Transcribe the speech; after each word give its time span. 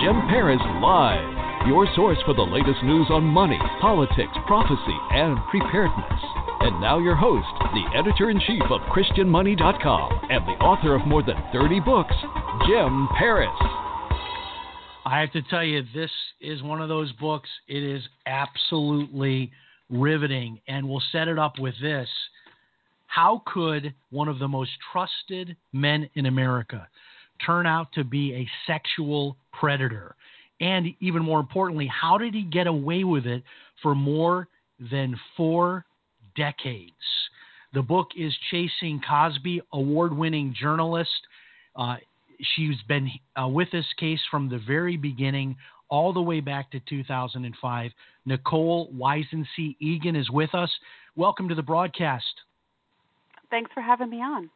Jim 0.00 0.16
Paris 0.30 0.60
Live, 0.80 1.68
your 1.68 1.86
source 1.94 2.16
for 2.24 2.32
the 2.32 2.40
latest 2.40 2.82
news 2.82 3.06
on 3.10 3.22
money, 3.22 3.58
politics, 3.82 4.32
prophecy, 4.46 4.96
and 5.12 5.36
preparedness. 5.50 6.20
And 6.60 6.80
now, 6.80 6.98
your 6.98 7.14
host, 7.14 7.46
the 7.74 7.84
editor 7.94 8.30
in 8.30 8.40
chief 8.40 8.62
of 8.70 8.80
ChristianMoney.com 8.92 10.20
and 10.30 10.48
the 10.48 10.64
author 10.64 10.94
of 10.94 11.06
more 11.06 11.22
than 11.22 11.36
30 11.52 11.80
books, 11.80 12.14
Jim 12.66 13.08
Paris. 13.18 13.50
I 15.04 15.20
have 15.20 15.32
to 15.32 15.42
tell 15.42 15.64
you, 15.64 15.82
this 15.94 16.10
is 16.40 16.62
one 16.62 16.80
of 16.80 16.88
those 16.88 17.12
books. 17.12 17.50
It 17.68 17.82
is 17.82 18.02
absolutely 18.24 19.52
riveting, 19.90 20.60
and 20.66 20.88
we'll 20.88 21.02
set 21.12 21.28
it 21.28 21.38
up 21.38 21.58
with 21.58 21.74
this. 21.82 22.08
How 23.06 23.42
could 23.44 23.92
one 24.08 24.28
of 24.28 24.38
the 24.38 24.48
most 24.48 24.70
trusted 24.92 25.58
men 25.74 26.08
in 26.14 26.24
America 26.24 26.88
turn 27.44 27.66
out 27.66 27.92
to 27.92 28.04
be 28.04 28.34
a 28.34 28.48
sexual 28.66 29.36
predator? 29.52 30.14
And 30.60 30.88
even 31.00 31.22
more 31.22 31.40
importantly, 31.40 31.88
how 31.88 32.18
did 32.18 32.34
he 32.34 32.42
get 32.42 32.66
away 32.66 33.04
with 33.04 33.26
it 33.26 33.42
for 33.82 33.94
more 33.94 34.48
than 34.90 35.18
four 35.36 35.84
decades? 36.36 36.92
The 37.72 37.82
book 37.82 38.08
is 38.16 38.34
Chasing 38.50 39.00
Cosby, 39.08 39.62
award 39.72 40.16
winning 40.16 40.54
journalist. 40.58 41.10
Uh, 41.76 41.96
she's 42.56 42.76
been 42.88 43.10
uh, 43.40 43.48
with 43.48 43.70
this 43.70 43.86
case 43.98 44.20
from 44.30 44.48
the 44.48 44.60
very 44.66 44.96
beginning, 44.96 45.56
all 45.88 46.12
the 46.12 46.20
way 46.20 46.40
back 46.40 46.70
to 46.72 46.80
2005. 46.88 47.90
Nicole 48.26 48.92
Weisensee 48.92 49.76
Egan 49.80 50.16
is 50.16 50.30
with 50.30 50.54
us. 50.54 50.70
Welcome 51.16 51.48
to 51.48 51.54
the 51.54 51.62
broadcast. 51.62 52.24
Thanks 53.50 53.70
for 53.72 53.80
having 53.80 54.10
me 54.10 54.18
on. 54.18 54.50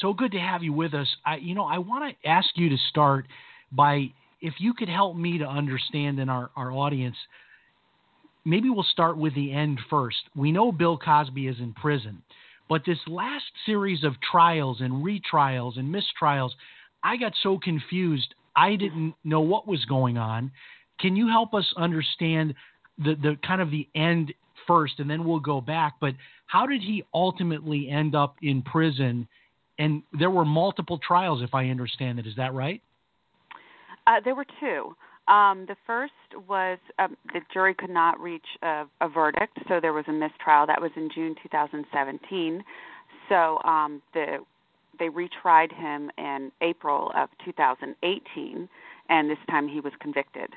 So 0.00 0.12
good 0.12 0.32
to 0.32 0.38
have 0.38 0.62
you 0.62 0.72
with 0.72 0.94
us. 0.94 1.08
I, 1.24 1.36
you 1.36 1.54
know, 1.54 1.64
I 1.64 1.78
want 1.78 2.14
to 2.22 2.28
ask 2.28 2.48
you 2.54 2.68
to 2.68 2.76
start 2.90 3.26
by 3.72 4.08
if 4.40 4.54
you 4.58 4.74
could 4.74 4.88
help 4.88 5.16
me 5.16 5.38
to 5.38 5.46
understand 5.46 6.18
in 6.18 6.28
our, 6.28 6.50
our 6.56 6.70
audience. 6.70 7.16
Maybe 8.44 8.70
we'll 8.70 8.84
start 8.84 9.16
with 9.16 9.34
the 9.34 9.52
end 9.52 9.80
first. 9.90 10.18
We 10.36 10.52
know 10.52 10.70
Bill 10.70 10.98
Cosby 10.98 11.48
is 11.48 11.56
in 11.58 11.72
prison, 11.72 12.22
but 12.68 12.82
this 12.86 12.98
last 13.06 13.44
series 13.64 14.04
of 14.04 14.14
trials 14.20 14.80
and 14.80 15.04
retrials 15.04 15.78
and 15.78 15.92
mistrials, 15.92 16.50
I 17.02 17.16
got 17.16 17.32
so 17.42 17.58
confused. 17.58 18.34
I 18.54 18.76
didn't 18.76 19.14
know 19.24 19.40
what 19.40 19.66
was 19.66 19.84
going 19.86 20.16
on. 20.16 20.52
Can 21.00 21.16
you 21.16 21.28
help 21.28 21.54
us 21.54 21.66
understand 21.76 22.54
the, 22.98 23.14
the 23.14 23.36
kind 23.46 23.60
of 23.60 23.70
the 23.70 23.88
end 23.94 24.32
first, 24.66 24.94
and 24.98 25.10
then 25.10 25.24
we'll 25.24 25.40
go 25.40 25.60
back? 25.60 25.94
But 26.00 26.14
how 26.46 26.66
did 26.66 26.82
he 26.82 27.04
ultimately 27.12 27.88
end 27.88 28.14
up 28.14 28.36
in 28.42 28.62
prison? 28.62 29.26
And 29.78 30.02
there 30.18 30.30
were 30.30 30.44
multiple 30.44 30.98
trials, 31.06 31.42
if 31.42 31.54
I 31.54 31.68
understand 31.68 32.18
it. 32.18 32.26
Is 32.26 32.34
that 32.36 32.54
right? 32.54 32.82
Uh, 34.06 34.20
there 34.24 34.34
were 34.34 34.46
two. 34.60 34.94
Um, 35.28 35.66
the 35.66 35.76
first 35.86 36.12
was 36.48 36.78
um, 36.98 37.16
the 37.32 37.40
jury 37.52 37.74
could 37.74 37.90
not 37.90 38.20
reach 38.20 38.46
a, 38.62 38.84
a 39.00 39.08
verdict, 39.08 39.58
so 39.68 39.80
there 39.80 39.92
was 39.92 40.04
a 40.08 40.12
mistrial. 40.12 40.66
That 40.66 40.80
was 40.80 40.92
in 40.96 41.10
June 41.12 41.34
2017. 41.42 42.62
So 43.28 43.58
um, 43.64 44.00
the 44.14 44.38
they 44.98 45.08
retried 45.08 45.72
him 45.74 46.10
in 46.16 46.50
April 46.62 47.12
of 47.14 47.28
2018, 47.44 48.68
and 49.10 49.30
this 49.30 49.38
time 49.50 49.68
he 49.68 49.80
was 49.80 49.92
convicted. 50.00 50.48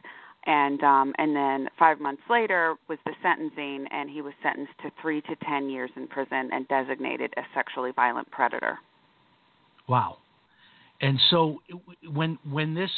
And 0.45 0.81
um, 0.83 1.13
and 1.17 1.35
then 1.35 1.67
five 1.77 1.99
months 1.99 2.21
later 2.29 2.75
was 2.87 2.99
the 3.05 3.13
sentencing, 3.21 3.87
and 3.91 4.09
he 4.09 4.21
was 4.21 4.33
sentenced 4.41 4.73
to 4.83 4.91
three 5.01 5.21
to 5.21 5.35
ten 5.43 5.69
years 5.69 5.89
in 5.95 6.07
prison 6.07 6.49
and 6.53 6.67
designated 6.67 7.33
a 7.37 7.41
sexually 7.53 7.91
violent 7.91 8.29
predator. 8.31 8.77
Wow. 9.89 10.17
And 11.01 11.19
so 11.29 11.61
when 12.11 12.37
when 12.49 12.73
this 12.73 12.91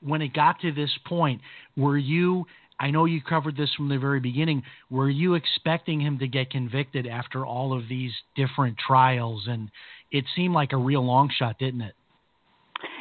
when 0.00 0.22
it 0.22 0.32
got 0.32 0.60
to 0.60 0.72
this 0.72 0.90
point, 1.06 1.40
were 1.76 1.98
you 1.98 2.46
I 2.78 2.90
know 2.90 3.06
you 3.06 3.22
covered 3.22 3.56
this 3.56 3.72
from 3.74 3.88
the 3.88 3.98
very 3.98 4.20
beginning. 4.20 4.62
Were 4.90 5.08
you 5.08 5.34
expecting 5.34 6.00
him 6.00 6.18
to 6.18 6.28
get 6.28 6.50
convicted 6.50 7.06
after 7.06 7.46
all 7.46 7.76
of 7.76 7.88
these 7.88 8.12
different 8.34 8.76
trials 8.78 9.46
and 9.48 9.70
it 10.12 10.24
seemed 10.36 10.54
like 10.54 10.72
a 10.72 10.76
real 10.76 11.04
long 11.04 11.30
shot, 11.36 11.58
didn't 11.58 11.80
it? 11.80 11.94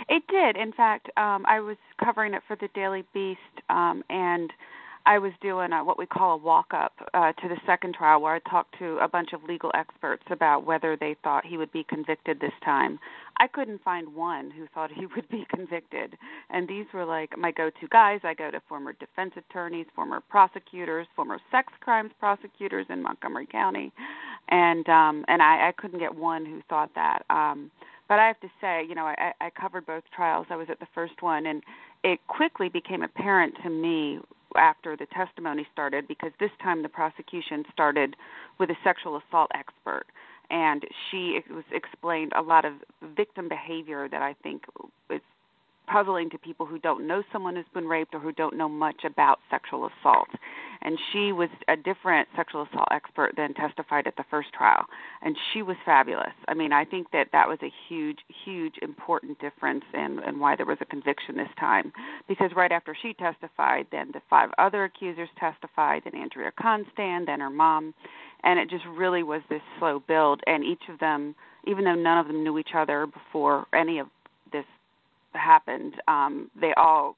It 0.07 0.23
did. 0.29 0.55
In 0.55 0.71
fact, 0.71 1.07
um, 1.17 1.45
I 1.47 1.59
was 1.59 1.77
covering 2.03 2.33
it 2.33 2.41
for 2.47 2.55
the 2.55 2.69
Daily 2.73 3.03
Beast, 3.13 3.39
um, 3.69 4.03
and 4.09 4.51
I 5.07 5.19
was 5.19 5.33
doing 5.41 5.71
a, 5.71 5.83
what 5.83 5.99
we 5.99 6.07
call 6.07 6.33
a 6.33 6.37
walk 6.37 6.73
up 6.73 6.93
uh, 7.13 7.31
to 7.33 7.47
the 7.47 7.57
second 7.65 7.93
trial 7.93 8.21
where 8.21 8.33
I 8.35 8.39
talked 8.49 8.77
to 8.79 8.97
a 8.97 9.07
bunch 9.07 9.33
of 9.33 9.43
legal 9.43 9.71
experts 9.75 10.23
about 10.31 10.65
whether 10.65 10.97
they 10.97 11.15
thought 11.23 11.45
he 11.45 11.57
would 11.57 11.71
be 11.71 11.83
convicted 11.83 12.39
this 12.39 12.53
time. 12.63 12.99
I 13.37 13.47
couldn't 13.47 13.83
find 13.83 14.15
one 14.15 14.49
who 14.49 14.65
thought 14.73 14.91
he 14.91 15.05
would 15.05 15.29
be 15.29 15.45
convicted. 15.53 16.17
And 16.49 16.67
these 16.67 16.85
were 16.93 17.05
like 17.05 17.37
my 17.37 17.51
go 17.51 17.69
to 17.69 17.87
guys. 17.89 18.21
I 18.23 18.33
go 18.33 18.49
to 18.49 18.61
former 18.67 18.93
defense 18.93 19.33
attorneys, 19.37 19.85
former 19.95 20.21
prosecutors, 20.21 21.07
former 21.15 21.39
sex 21.51 21.71
crimes 21.81 22.11
prosecutors 22.19 22.87
in 22.89 23.03
Montgomery 23.03 23.47
County. 23.47 23.91
And 24.49 24.87
um 24.89 25.25
and 25.27 25.41
I, 25.41 25.69
I 25.69 25.71
couldn't 25.77 25.99
get 25.99 26.15
one 26.15 26.45
who 26.45 26.61
thought 26.69 26.91
that. 26.95 27.23
Um 27.29 27.69
but 28.07 28.19
I 28.19 28.27
have 28.27 28.39
to 28.41 28.49
say, 28.61 28.85
you 28.87 28.93
know, 28.93 29.05
I, 29.05 29.33
I 29.41 29.49
covered 29.49 29.85
both 29.87 30.03
trials. 30.15 30.45
I 30.51 30.55
was 30.55 30.67
at 30.69 30.79
the 30.79 30.87
first 30.93 31.21
one 31.21 31.47
and 31.47 31.63
it 32.03 32.19
quickly 32.27 32.69
became 32.69 33.01
apparent 33.01 33.55
to 33.63 33.69
me 33.69 34.19
after 34.57 34.95
the 34.95 35.05
testimony 35.07 35.67
started 35.71 36.07
because 36.07 36.31
this 36.39 36.51
time 36.61 36.83
the 36.83 36.89
prosecution 36.89 37.65
started 37.71 38.15
with 38.59 38.69
a 38.69 38.77
sexual 38.83 39.17
assault 39.17 39.51
expert. 39.53 40.05
And 40.49 40.85
she 41.09 41.41
was 41.49 41.63
explained 41.71 42.33
a 42.35 42.41
lot 42.41 42.65
of 42.65 42.73
victim 43.15 43.49
behavior 43.49 44.07
that 44.07 44.21
I 44.21 44.35
think 44.43 44.65
is 45.09 45.21
puzzling 45.87 46.29
to 46.31 46.37
people 46.37 46.65
who 46.65 46.79
don't 46.79 47.07
know 47.07 47.23
someone 47.31 47.55
who's 47.55 47.65
been 47.73 47.87
raped 47.87 48.13
or 48.13 48.19
who 48.19 48.31
don't 48.31 48.57
know 48.57 48.69
much 48.69 49.03
about 49.05 49.39
sexual 49.49 49.89
assault. 49.89 50.27
And 50.81 50.99
she 51.11 51.31
was 51.31 51.49
a 51.67 51.75
different 51.75 52.27
sexual 52.35 52.61
assault 52.63 52.87
expert 52.91 53.33
than 53.35 53.53
testified 53.55 54.05
at 54.05 54.15
the 54.17 54.25
first 54.29 54.53
trial. 54.53 54.85
And 55.21 55.35
she 55.51 55.61
was 55.63 55.77
fabulous. 55.83 56.33
I 56.47 56.53
mean, 56.53 56.71
I 56.71 56.85
think 56.85 57.11
that 57.11 57.29
that 57.31 57.47
was 57.47 57.57
a 57.63 57.73
huge, 57.87 58.19
huge, 58.45 58.75
important 58.81 59.39
difference 59.39 59.83
in, 59.93 60.19
in 60.27 60.39
why 60.39 60.55
there 60.55 60.65
was 60.65 60.77
a 60.81 60.85
conviction 60.85 61.37
this 61.37 61.47
time. 61.59 61.91
Because 62.27 62.51
right 62.55 62.71
after 62.71 62.95
she 62.99 63.13
testified, 63.13 63.87
then 63.91 64.11
the 64.13 64.21
five 64.29 64.49
other 64.59 64.83
accusers 64.83 65.29
testified, 65.39 66.03
then 66.03 66.21
Andrea 66.21 66.51
Constand, 66.59 67.27
then 67.27 67.39
her 67.39 67.49
mom. 67.49 67.93
And 68.43 68.59
it 68.59 68.69
just 68.69 68.85
really 68.95 69.23
was 69.23 69.41
this 69.49 69.61
slow 69.79 70.03
build. 70.07 70.41
And 70.45 70.63
each 70.63 70.83
of 70.89 70.99
them, 70.99 71.33
even 71.65 71.83
though 71.83 71.95
none 71.95 72.19
of 72.19 72.27
them 72.27 72.43
knew 72.43 72.59
each 72.59 72.75
other 72.75 73.07
before 73.07 73.65
any 73.73 73.97
of 73.97 74.07
happened, 75.35 75.95
um, 76.07 76.49
they 76.59 76.73
all 76.77 77.17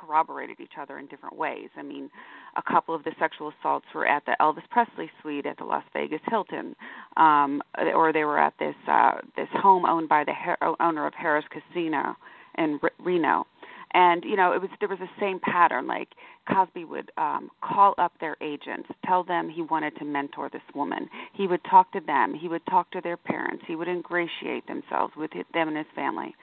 corroborated 0.00 0.60
each 0.60 0.72
other 0.80 0.98
in 0.98 1.06
different 1.06 1.36
ways. 1.36 1.68
I 1.76 1.82
mean, 1.82 2.10
a 2.56 2.62
couple 2.62 2.94
of 2.94 3.04
the 3.04 3.12
sexual 3.18 3.52
assaults 3.60 3.86
were 3.94 4.06
at 4.06 4.24
the 4.24 4.36
Elvis 4.40 4.68
Presley 4.70 5.10
suite 5.20 5.46
at 5.46 5.58
the 5.58 5.64
Las 5.64 5.84
Vegas 5.92 6.20
Hilton, 6.28 6.74
um, 7.16 7.62
or 7.94 8.12
they 8.12 8.24
were 8.24 8.38
at 8.38 8.54
this 8.58 8.74
uh, 8.88 9.18
this 9.36 9.48
home 9.52 9.84
owned 9.84 10.08
by 10.08 10.24
the 10.24 10.32
Her- 10.32 10.82
owner 10.82 11.06
of 11.06 11.14
Harrah's 11.14 11.44
Casino 11.50 12.16
in 12.56 12.80
R- 12.82 12.92
Reno. 12.98 13.46
And 13.92 14.24
you 14.24 14.36
know, 14.36 14.52
it 14.52 14.60
was 14.60 14.70
there 14.78 14.88
was 14.88 15.00
the 15.00 15.08
same 15.18 15.40
pattern. 15.40 15.86
Like 15.86 16.08
Cosby 16.48 16.84
would 16.84 17.10
um, 17.18 17.50
call 17.62 17.94
up 17.98 18.12
their 18.20 18.36
agents, 18.40 18.88
tell 19.04 19.24
them 19.24 19.48
he 19.48 19.62
wanted 19.62 19.96
to 19.96 20.04
mentor 20.04 20.48
this 20.50 20.62
woman. 20.74 21.08
He 21.34 21.46
would 21.46 21.60
talk 21.68 21.92
to 21.92 22.00
them. 22.00 22.34
He 22.34 22.48
would 22.48 22.64
talk 22.66 22.90
to 22.92 23.00
their 23.00 23.16
parents. 23.16 23.64
He 23.66 23.76
would 23.76 23.88
ingratiate 23.88 24.66
themselves 24.66 25.12
with 25.16 25.32
them 25.32 25.68
and 25.68 25.76
his 25.76 25.86
family 25.94 26.34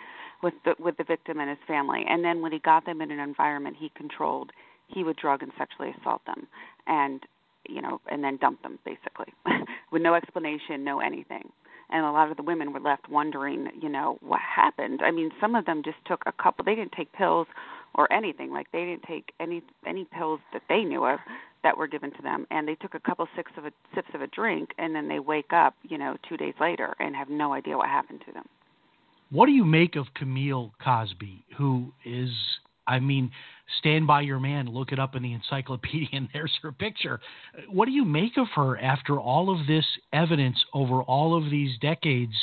with 0.41 0.53
the 0.65 0.75
with 0.79 0.97
the 0.97 1.03
victim 1.03 1.39
and 1.39 1.49
his 1.49 1.59
family. 1.67 2.03
And 2.07 2.23
then 2.23 2.41
when 2.41 2.51
he 2.51 2.59
got 2.59 2.85
them 2.85 3.01
in 3.01 3.11
an 3.11 3.19
environment 3.19 3.77
he 3.79 3.91
controlled, 3.95 4.51
he 4.87 5.03
would 5.03 5.17
drug 5.17 5.43
and 5.43 5.51
sexually 5.57 5.93
assault 5.99 6.21
them, 6.25 6.47
and 6.85 7.21
you 7.67 7.81
know, 7.81 7.99
and 8.09 8.23
then 8.23 8.37
dump 8.37 8.61
them 8.63 8.79
basically, 8.85 9.33
with 9.91 10.01
no 10.01 10.13
explanation, 10.13 10.83
no 10.83 10.99
anything. 10.99 11.51
And 11.89 12.05
a 12.05 12.11
lot 12.11 12.29
of 12.29 12.35
the 12.35 12.43
women 12.43 12.73
were 12.73 12.81
left 12.81 13.09
wondering, 13.09 13.69
you 13.81 13.87
know, 13.87 14.17
what 14.21 14.41
happened. 14.41 15.01
I 15.01 15.11
mean, 15.11 15.31
some 15.39 15.55
of 15.55 15.65
them 15.65 15.83
just 15.85 15.97
took 16.05 16.21
a 16.25 16.33
couple. 16.33 16.65
They 16.65 16.75
didn't 16.75 16.91
take 16.91 17.13
pills 17.13 17.47
or 17.95 18.11
anything. 18.11 18.51
Like 18.51 18.67
they 18.71 18.83
didn't 18.83 19.03
take 19.03 19.33
any 19.39 19.61
any 19.85 20.05
pills 20.05 20.39
that 20.53 20.63
they 20.69 20.83
knew 20.83 21.05
of 21.05 21.19
that 21.63 21.77
were 21.77 21.87
given 21.87 22.11
to 22.11 22.21
them, 22.21 22.45
and 22.51 22.67
they 22.67 22.75
took 22.75 22.93
a 22.93 22.99
couple 22.99 23.27
sips 23.35 23.51
of 23.57 23.65
a 23.65 23.71
sips 23.95 24.09
of 24.13 24.21
a 24.21 24.27
drink, 24.27 24.71
and 24.77 24.95
then 24.95 25.07
they 25.07 25.19
wake 25.19 25.53
up, 25.53 25.75
you 25.83 25.97
know, 25.97 26.15
two 26.27 26.37
days 26.37 26.53
later 26.59 26.93
and 26.99 27.15
have 27.15 27.29
no 27.29 27.53
idea 27.53 27.77
what 27.77 27.89
happened 27.89 28.21
to 28.25 28.31
them. 28.31 28.45
What 29.29 29.47
do 29.47 29.51
you 29.51 29.65
make 29.65 29.95
of 29.95 30.05
Camille 30.15 30.73
Cosby, 30.83 31.45
who 31.57 31.91
is, 32.05 32.29
I 32.87 32.99
mean, 32.99 33.31
stand 33.79 34.07
by 34.07 34.21
your 34.21 34.39
man, 34.39 34.67
look 34.67 34.91
it 34.91 34.99
up 34.99 35.15
in 35.15 35.23
the 35.23 35.33
encyclopedia, 35.33 36.07
and 36.13 36.29
there's 36.33 36.53
her 36.61 36.71
picture. 36.71 37.19
What 37.69 37.85
do 37.85 37.91
you 37.91 38.05
make 38.05 38.37
of 38.37 38.47
her 38.55 38.77
after 38.79 39.19
all 39.19 39.49
of 39.49 39.67
this 39.67 39.85
evidence 40.13 40.57
over 40.73 41.01
all 41.03 41.35
of 41.37 41.49
these 41.49 41.77
decades? 41.79 42.33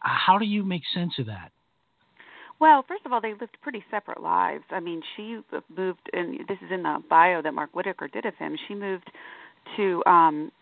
How 0.00 0.38
do 0.38 0.44
you 0.44 0.64
make 0.64 0.82
sense 0.94 1.14
of 1.18 1.26
that? 1.26 1.52
Well, 2.60 2.84
first 2.86 3.04
of 3.06 3.12
all, 3.12 3.20
they 3.20 3.34
lived 3.40 3.56
pretty 3.60 3.82
separate 3.90 4.22
lives. 4.22 4.62
I 4.70 4.78
mean, 4.78 5.02
she 5.16 5.38
moved, 5.76 6.10
and 6.12 6.38
this 6.46 6.58
is 6.64 6.70
in 6.70 6.84
the 6.84 7.02
bio 7.10 7.42
that 7.42 7.54
Mark 7.54 7.70
Whitaker 7.74 8.06
did 8.06 8.24
of 8.24 8.36
him. 8.36 8.56
She 8.68 8.74
moved 8.74 9.10
to 9.76 10.02
um 10.06 10.52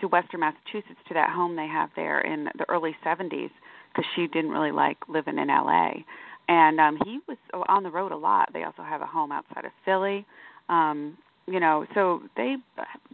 to 0.00 0.06
Western 0.06 0.40
Massachusetts 0.40 1.00
to 1.08 1.14
that 1.14 1.30
home 1.30 1.56
they 1.56 1.66
have 1.66 1.90
there 1.96 2.20
in 2.20 2.44
the 2.56 2.68
early 2.68 2.94
70s 3.04 3.50
because 3.92 4.04
she 4.14 4.26
didn't 4.26 4.50
really 4.50 4.72
like 4.72 4.96
living 5.08 5.38
in 5.38 5.48
LA. 5.48 5.90
And 6.48 6.80
um 6.80 6.98
he 7.04 7.20
was 7.28 7.38
on 7.68 7.82
the 7.82 7.90
road 7.90 8.12
a 8.12 8.16
lot. 8.16 8.50
They 8.52 8.64
also 8.64 8.82
have 8.82 9.02
a 9.02 9.06
home 9.06 9.32
outside 9.32 9.64
of 9.64 9.72
Philly. 9.84 10.26
Um 10.68 11.16
you 11.46 11.58
know, 11.58 11.84
so 11.94 12.22
they 12.36 12.56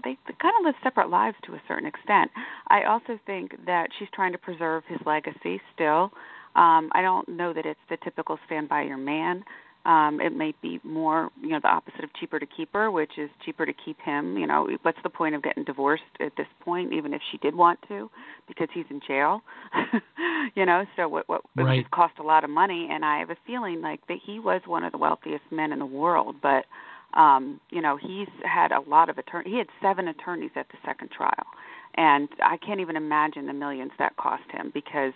they 0.05 0.17
kind 0.41 0.55
of 0.61 0.65
live 0.65 0.75
separate 0.83 1.09
lives 1.09 1.37
to 1.47 1.55
a 1.55 1.63
certain 1.67 1.87
extent. 1.87 2.31
I 2.69 2.85
also 2.85 3.19
think 3.27 3.53
that 3.67 3.89
she's 3.99 4.09
trying 4.15 4.33
to 4.33 4.39
preserve 4.39 4.83
his 4.87 4.99
legacy 5.07 5.61
still. 5.75 6.11
Um 6.55 6.91
I 6.93 7.03
don't 7.03 7.29
know 7.29 7.53
that 7.53 7.67
it's 7.67 7.81
the 7.89 7.97
typical 8.05 8.39
stand 8.47 8.69
by 8.69 8.83
your 8.83 8.99
man 8.99 9.45
um, 9.87 10.21
it 10.21 10.35
may 10.35 10.53
be 10.61 10.81
more, 10.83 11.31
you 11.41 11.51
know, 11.51 11.61
the 11.63 11.69
opposite 11.69 12.03
of 12.03 12.13
cheaper 12.19 12.41
to 12.41 12.47
keep 12.47 12.73
her, 12.73 12.91
which 12.91 13.13
is 13.19 13.31
cheaper 13.45 13.65
to 13.65 13.73
keep 13.73 14.01
him. 14.01 14.37
You 14.37 14.49
know, 14.49 14.69
what's 14.83 14.99
the 15.05 15.09
point 15.09 15.37
of 15.37 15.45
getting 15.45 15.63
divorced 15.63 16.03
at 16.19 16.33
this 16.37 16.49
point, 16.61 16.93
even 16.93 17.15
if 17.15 17.23
she 17.31 17.39
did 17.39 17.55
want 17.55 17.79
to, 17.87 18.11
because 18.49 18.67
he's 18.75 18.85
in 18.91 19.01
jail. 19.07 19.43
you 20.57 20.67
know, 20.67 20.85
so 20.97 21.09
what 21.09 21.29
what 21.29 21.43
right. 21.55 21.77
would 21.77 21.91
cost 21.93 22.15
a 22.19 22.25
lot 22.25 22.43
of 22.43 22.51
money, 22.51 22.89
and 22.91 23.05
I 23.05 23.21
have 23.21 23.31
a 23.31 23.37
feeling 23.47 23.81
like 23.81 24.05
that 24.09 24.19
he 24.27 24.41
was 24.41 24.61
one 24.67 24.83
of 24.83 24.91
the 24.91 24.99
wealthiest 24.99 25.45
men 25.53 25.73
in 25.73 25.79
the 25.79 25.87
world, 25.87 26.35
but 26.43 26.65
um, 27.15 27.61
you 27.71 27.81
know, 27.81 27.97
he's 27.97 28.29
had 28.43 28.73
a 28.73 28.81
lot 28.81 29.09
of 29.09 29.19
attorney. 29.19 29.51
He 29.53 29.59
had 29.59 29.69
seven 29.81 30.09
attorneys 30.09 30.51
at 30.57 30.67
the 30.69 30.79
second 30.85 31.13
trial, 31.13 31.47
and 31.95 32.29
I 32.45 32.57
can't 32.57 32.81
even 32.81 32.97
imagine 32.97 33.47
the 33.47 33.53
millions 33.53 33.93
that 34.01 34.17
cost 34.17 34.51
him 34.51 34.73
because 34.75 35.13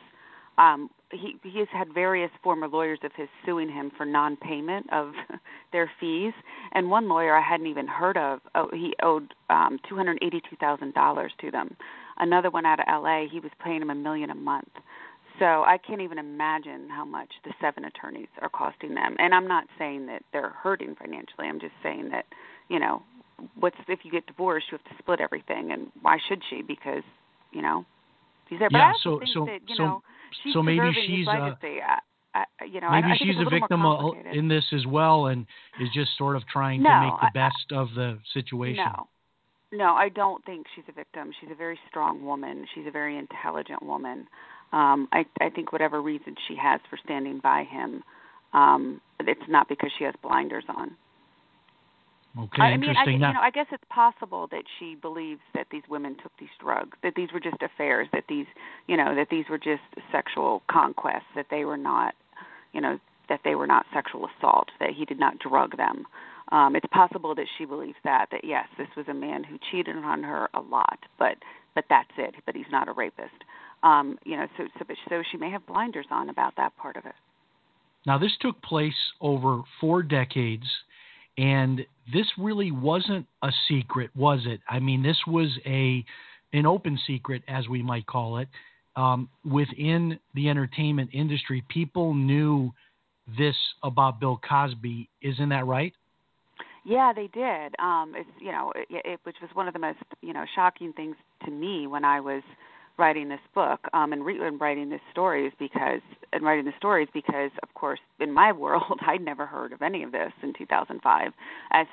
um, 0.58 0.90
he 1.12 1.36
he 1.42 1.58
has 1.58 1.68
had 1.72 1.92
various 1.92 2.30
former 2.42 2.68
lawyers 2.68 2.98
of 3.02 3.12
his 3.16 3.28
suing 3.44 3.68
him 3.70 3.90
for 3.96 4.04
non-payment 4.06 4.86
of 4.92 5.12
their 5.72 5.90
fees, 6.00 6.32
and 6.72 6.90
one 6.90 7.08
lawyer 7.08 7.34
I 7.36 7.42
hadn't 7.42 7.66
even 7.66 7.86
heard 7.86 8.16
of, 8.16 8.40
oh, 8.54 8.68
he 8.72 8.94
owed 9.02 9.34
um, 9.48 9.78
two 9.88 9.96
hundred 9.96 10.18
eighty-two 10.22 10.56
thousand 10.56 10.94
dollars 10.94 11.32
to 11.40 11.50
them. 11.50 11.76
Another 12.18 12.50
one 12.50 12.66
out 12.66 12.80
of 12.80 12.86
L.A., 12.88 13.28
he 13.30 13.40
was 13.40 13.50
paying 13.64 13.80
him 13.80 13.90
a 13.90 13.94
million 13.94 14.30
a 14.30 14.34
month. 14.34 14.68
So 15.38 15.46
I 15.46 15.78
can't 15.78 16.02
even 16.02 16.18
imagine 16.18 16.88
how 16.90 17.06
much 17.06 17.30
the 17.44 17.52
seven 17.62 17.86
attorneys 17.86 18.28
are 18.42 18.50
costing 18.50 18.94
them. 18.94 19.16
And 19.18 19.34
I'm 19.34 19.48
not 19.48 19.64
saying 19.78 20.06
that 20.06 20.22
they're 20.32 20.50
hurting 20.50 20.96
financially. 20.96 21.46
I'm 21.48 21.58
just 21.58 21.72
saying 21.82 22.10
that, 22.10 22.26
you 22.68 22.78
know, 22.78 23.02
what's 23.58 23.76
if 23.88 24.00
you 24.02 24.10
get 24.10 24.26
divorced, 24.26 24.66
you 24.70 24.76
have 24.76 24.96
to 24.96 25.02
split 25.02 25.18
everything, 25.20 25.72
and 25.72 25.86
why 26.02 26.18
should 26.28 26.42
she? 26.50 26.60
Because, 26.60 27.02
you 27.52 27.62
know, 27.62 27.86
he's 28.50 28.58
there. 28.58 28.68
But 28.70 28.78
yeah. 28.78 28.84
I 28.84 28.92
also 28.92 29.00
So 29.02 29.18
think 29.20 29.30
so 29.32 29.44
that, 29.46 29.60
you 29.66 29.76
so 29.76 29.82
know, 29.82 30.02
she's 30.42 30.52
so 30.54 30.62
maybe 30.62 30.92
she's 31.06 31.26
uh, 31.26 31.32
legacy. 31.32 31.78
I, 31.82 31.98
I, 32.34 32.64
you 32.64 32.80
know, 32.80 32.90
maybe 32.90 33.08
I, 33.08 33.12
I 33.12 33.16
she's 33.16 33.36
it's 33.36 33.46
a 33.46 33.50
victim 33.50 33.82
complicated. 33.82 34.34
in 34.36 34.48
this 34.48 34.64
as 34.72 34.86
well, 34.86 35.26
and 35.26 35.46
is 35.80 35.88
just 35.94 36.16
sort 36.16 36.36
of 36.36 36.46
trying 36.46 36.82
No, 36.82 36.90
to 36.90 37.00
make 37.00 37.20
the 37.20 37.26
I- 37.26 37.48
best 37.48 37.72
of 37.72 37.88
the 37.94 38.18
situation. 38.32 38.84
No, 38.84 39.08
no, 39.72 39.94
I 39.94 40.08
don't 40.08 40.44
think 40.44 40.66
she's 40.74 40.84
a 40.88 40.92
victim. 40.92 41.32
She's 41.40 41.50
a 41.50 41.54
very 41.54 41.78
strong 41.88 42.24
woman. 42.24 42.66
She's 42.74 42.86
a 42.86 42.90
very 42.90 43.16
intelligent 43.18 43.82
woman. 43.82 44.26
Um, 44.72 45.08
I, 45.12 45.24
I 45.40 45.50
think 45.50 45.72
whatever 45.72 46.00
reason 46.00 46.34
she 46.46 46.56
has 46.56 46.80
for 46.88 46.98
standing 47.04 47.40
by 47.40 47.64
him, 47.64 48.02
um, 48.52 49.00
it's 49.20 49.40
not 49.48 49.68
because 49.68 49.90
she 49.98 50.04
has 50.04 50.14
blinders 50.22 50.64
on. 50.68 50.92
Okay, 52.38 52.62
I 52.62 52.76
mean, 52.76 52.94
I, 52.96 53.04
you 53.10 53.18
know, 53.18 53.40
I 53.40 53.50
guess 53.50 53.66
it's 53.72 53.84
possible 53.90 54.46
that 54.52 54.62
she 54.78 54.94
believes 54.94 55.40
that 55.54 55.66
these 55.72 55.82
women 55.88 56.16
took 56.22 56.30
these 56.38 56.48
drugs, 56.60 56.96
that 57.02 57.14
these 57.16 57.28
were 57.32 57.40
just 57.40 57.60
affairs, 57.60 58.06
that 58.12 58.24
these, 58.28 58.46
you 58.86 58.96
know, 58.96 59.16
that 59.16 59.28
these 59.30 59.46
were 59.50 59.58
just 59.58 59.82
sexual 60.12 60.62
conquests, 60.70 61.26
that 61.34 61.46
they 61.50 61.64
were 61.64 61.76
not, 61.76 62.14
you 62.72 62.80
know, 62.80 63.00
that 63.28 63.40
they 63.44 63.56
were 63.56 63.66
not 63.66 63.84
sexual 63.92 64.28
assault, 64.38 64.68
that 64.78 64.90
he 64.90 65.04
did 65.04 65.18
not 65.18 65.40
drug 65.40 65.76
them. 65.76 66.06
Um, 66.52 66.76
it's 66.76 66.86
possible 66.92 67.34
that 67.34 67.46
she 67.58 67.64
believes 67.64 67.96
that 68.04 68.26
that 68.30 68.44
yes, 68.44 68.66
this 68.78 68.88
was 68.96 69.06
a 69.08 69.14
man 69.14 69.42
who 69.42 69.58
cheated 69.70 69.96
on 69.96 70.22
her 70.22 70.48
a 70.54 70.60
lot, 70.60 70.98
but 71.18 71.36
but 71.74 71.84
that's 71.88 72.10
it. 72.16 72.36
But 72.46 72.54
he's 72.54 72.70
not 72.70 72.88
a 72.88 72.92
rapist. 72.92 73.44
Um, 73.82 74.18
you 74.24 74.36
know, 74.36 74.46
so 74.56 74.64
so, 74.78 74.84
so 75.08 75.22
she 75.30 75.36
may 75.36 75.50
have 75.50 75.66
blinders 75.66 76.06
on 76.10 76.28
about 76.28 76.54
that 76.56 76.76
part 76.76 76.96
of 76.96 77.06
it. 77.06 77.14
Now, 78.06 78.18
this 78.18 78.32
took 78.40 78.60
place 78.62 78.94
over 79.20 79.62
four 79.80 80.02
decades, 80.02 80.64
and 81.40 81.86
this 82.12 82.26
really 82.36 82.70
wasn't 82.70 83.26
a 83.42 83.50
secret, 83.66 84.10
was 84.14 84.40
it? 84.44 84.60
I 84.68 84.78
mean, 84.78 85.02
this 85.02 85.16
was 85.26 85.48
a 85.64 86.04
an 86.52 86.66
open 86.66 86.98
secret, 87.06 87.42
as 87.48 87.66
we 87.68 87.82
might 87.82 88.06
call 88.06 88.38
it, 88.38 88.48
um, 88.96 89.28
within 89.44 90.18
the 90.34 90.50
entertainment 90.50 91.10
industry. 91.12 91.64
People 91.68 92.12
knew 92.12 92.72
this 93.38 93.54
about 93.82 94.20
Bill 94.20 94.38
Cosby. 94.46 95.08
Isn't 95.22 95.48
that 95.48 95.64
right? 95.64 95.94
Yeah, 96.84 97.12
they 97.14 97.28
did. 97.28 97.74
Um, 97.78 98.14
it's 98.16 98.28
you 98.38 98.52
know, 98.52 98.72
it, 98.76 98.88
it, 98.90 99.20
which 99.22 99.36
was 99.40 99.50
one 99.54 99.66
of 99.66 99.72
the 99.72 99.80
most 99.80 99.98
you 100.20 100.34
know 100.34 100.44
shocking 100.54 100.92
things 100.92 101.16
to 101.46 101.50
me 101.50 101.86
when 101.86 102.04
I 102.04 102.20
was 102.20 102.42
writing 103.00 103.30
this 103.30 103.40
book 103.54 103.80
um, 103.94 104.12
and, 104.12 104.24
re- 104.24 104.38
and 104.46 104.60
writing 104.60 104.90
this 104.90 105.00
stories 105.10 105.52
because 105.58 106.02
and 106.32 106.44
writing 106.44 106.66
the 106.66 106.72
stories 106.76 107.08
because 107.12 107.50
of 107.62 107.72
course 107.74 107.98
in 108.20 108.30
my 108.30 108.52
world 108.64 109.00
I'd 109.00 109.22
never 109.22 109.46
heard 109.46 109.72
of 109.72 109.82
any 109.82 110.02
of 110.02 110.12
this 110.12 110.32
in 110.42 110.52
2005 110.52 111.32
as 111.72 111.86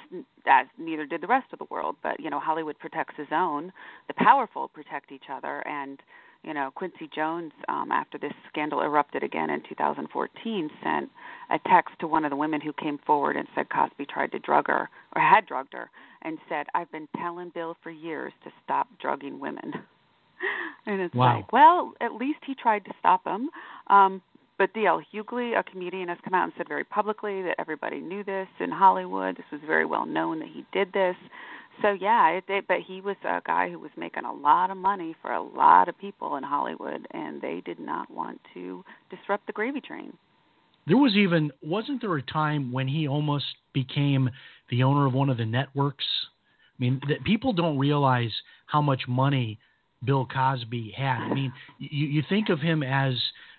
as 0.45 0.67
neither 0.77 1.05
did 1.05 1.21
the 1.21 1.27
rest 1.27 1.47
of 1.53 1.59
the 1.59 1.65
world. 1.69 1.95
But 2.03 2.19
you 2.19 2.29
know 2.29 2.39
Hollywood 2.39 2.77
protects 2.77 3.15
his 3.15 3.27
own 3.31 3.71
the 4.07 4.13
powerful 4.13 4.67
protect 4.67 5.11
each 5.11 5.29
other. 5.31 5.65
And 5.65 5.99
you 6.43 6.53
know 6.53 6.71
Quincy 6.75 7.09
Jones 7.15 7.53
um 7.69 7.89
after 7.91 8.17
this 8.17 8.33
scandal 8.49 8.81
erupted 8.81 9.23
again 9.23 9.49
in 9.49 9.63
2014 9.67 10.69
sent 10.83 11.09
a 11.49 11.59
text 11.69 11.95
to 12.01 12.07
one 12.07 12.25
of 12.25 12.31
the 12.31 12.35
women 12.35 12.59
who 12.59 12.73
came 12.73 12.99
forward 13.05 13.37
and 13.37 13.47
said 13.55 13.69
Cosby 13.69 14.05
tried 14.05 14.33
to 14.33 14.39
drug 14.39 14.67
her 14.67 14.89
or 15.15 15.21
had 15.21 15.45
drugged 15.45 15.73
her 15.73 15.89
and 16.21 16.37
said 16.49 16.67
I've 16.75 16.91
been 16.91 17.07
telling 17.15 17.49
Bill 17.55 17.77
for 17.81 17.91
years 17.91 18.33
to 18.43 18.51
stop 18.65 18.87
drugging 18.99 19.39
women 19.39 19.71
and 20.85 21.01
it's 21.01 21.15
Wow. 21.15 21.37
like, 21.37 21.51
well, 21.51 21.93
at 22.01 22.13
least 22.13 22.39
he 22.45 22.55
tried 22.55 22.85
to 22.85 22.91
stop 22.99 23.25
him. 23.25 23.49
Um, 23.87 24.21
but 24.57 24.73
D.L. 24.73 25.01
Hughley, 25.13 25.57
a 25.57 25.63
comedian, 25.63 26.09
has 26.09 26.17
come 26.23 26.33
out 26.33 26.45
and 26.45 26.53
said 26.57 26.67
very 26.67 26.83
publicly 26.83 27.43
that 27.43 27.55
everybody 27.59 27.99
knew 27.99 28.23
this 28.23 28.47
in 28.59 28.71
Hollywood. 28.71 29.37
This 29.37 29.45
was 29.51 29.61
very 29.65 29.85
well 29.85 30.05
known 30.05 30.39
that 30.39 30.49
he 30.49 30.65
did 30.73 30.91
this. 30.93 31.15
So 31.81 31.91
yeah, 31.91 32.29
it, 32.29 32.43
it, 32.47 32.65
but 32.67 32.77
he 32.85 33.01
was 33.01 33.17
a 33.23 33.39
guy 33.45 33.69
who 33.69 33.77
was 33.77 33.91
making 33.95 34.25
a 34.25 34.33
lot 34.33 34.71
of 34.71 34.77
money 34.77 35.15
for 35.21 35.31
a 35.31 35.41
lot 35.41 35.87
of 35.87 35.97
people 35.99 36.35
in 36.37 36.43
Hollywood, 36.43 37.07
and 37.11 37.39
they 37.39 37.61
did 37.65 37.79
not 37.79 38.09
want 38.09 38.41
to 38.55 38.83
disrupt 39.11 39.45
the 39.45 39.53
gravy 39.53 39.79
train. 39.79 40.13
There 40.87 40.97
was 40.97 41.15
even 41.15 41.51
wasn't 41.61 42.01
there 42.01 42.15
a 42.15 42.21
time 42.21 42.71
when 42.71 42.87
he 42.87 43.07
almost 43.07 43.45
became 43.73 44.29
the 44.69 44.83
owner 44.83 45.05
of 45.05 45.13
one 45.13 45.29
of 45.29 45.37
the 45.37 45.45
networks? 45.45 46.05
I 46.79 46.83
mean, 46.83 47.01
that 47.09 47.23
people 47.23 47.53
don't 47.53 47.77
realize 47.77 48.31
how 48.65 48.81
much 48.81 49.01
money 49.07 49.59
Bill 50.03 50.25
Cosby 50.25 50.93
had. 50.95 51.19
I 51.19 51.33
mean, 51.33 51.53
you 51.79 52.07
you 52.07 52.23
think 52.29 52.49
of 52.49 52.59
him 52.59 52.83
as 52.83 53.13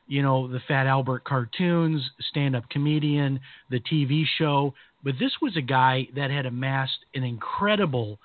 you 0.06 0.22
know 0.22 0.48
the 0.48 0.60
Fat 0.68 0.86
Albert 0.86 1.24
cartoons, 1.24 2.02
stand-up 2.30 2.68
comedian, 2.70 3.40
the 3.70 3.80
TV 3.80 4.24
show, 4.38 4.74
but 5.02 5.14
this 5.18 5.32
was 5.40 5.56
a 5.56 5.62
guy 5.62 6.08
that 6.14 6.30
had 6.30 6.46
amassed 6.46 7.04
an 7.14 7.24
incredible 7.24 8.18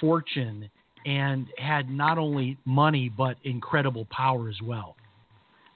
fortune 0.00 0.70
and 1.06 1.46
had 1.58 1.90
not 1.90 2.18
only 2.18 2.56
money 2.64 3.08
but 3.08 3.36
incredible 3.44 4.06
power 4.10 4.48
as 4.48 4.60
well. 4.62 4.96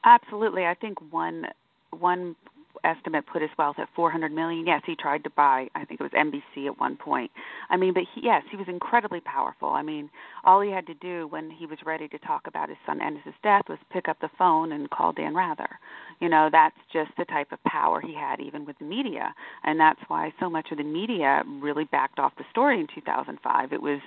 Absolutely, 0.04 0.64
I 0.64 0.74
think 0.74 0.98
one 1.12 1.44
one 1.90 2.36
estimate 2.84 3.26
put 3.26 3.42
his 3.42 3.50
wealth 3.58 3.76
at 3.78 3.88
400 3.94 4.32
million. 4.32 4.66
Yes, 4.66 4.82
he 4.86 4.94
tried 4.94 5.24
to 5.24 5.30
buy, 5.30 5.68
I 5.74 5.84
think 5.84 6.00
it 6.00 6.02
was 6.02 6.12
NBC 6.12 6.66
at 6.66 6.78
one 6.78 6.96
point. 6.96 7.30
I 7.70 7.76
mean, 7.76 7.94
but 7.94 8.04
he, 8.14 8.22
yes, 8.24 8.42
he 8.50 8.56
was 8.56 8.66
incredibly 8.68 9.20
powerful. 9.20 9.68
I 9.70 9.82
mean, 9.82 10.10
all 10.44 10.60
he 10.60 10.70
had 10.70 10.86
to 10.86 10.94
do 10.94 11.26
when 11.28 11.50
he 11.50 11.66
was 11.66 11.78
ready 11.84 12.08
to 12.08 12.18
talk 12.18 12.46
about 12.46 12.68
his 12.68 12.78
son 12.86 13.00
Ennis's 13.00 13.34
death 13.42 13.62
was 13.68 13.78
pick 13.90 14.08
up 14.08 14.18
the 14.20 14.30
phone 14.38 14.72
and 14.72 14.90
call 14.90 15.12
Dan 15.12 15.34
Rather. 15.34 15.78
You 16.20 16.28
know, 16.28 16.48
that's 16.50 16.76
just 16.92 17.10
the 17.16 17.24
type 17.24 17.52
of 17.52 17.62
power 17.64 18.00
he 18.00 18.14
had 18.14 18.40
even 18.40 18.64
with 18.64 18.78
the 18.78 18.84
media, 18.84 19.34
and 19.64 19.78
that's 19.78 20.00
why 20.08 20.32
so 20.40 20.50
much 20.50 20.68
of 20.70 20.78
the 20.78 20.84
media 20.84 21.42
really 21.60 21.84
backed 21.84 22.18
off 22.18 22.32
the 22.36 22.44
story 22.50 22.80
in 22.80 22.86
2005. 22.94 23.72
It 23.72 23.82
was 23.82 24.00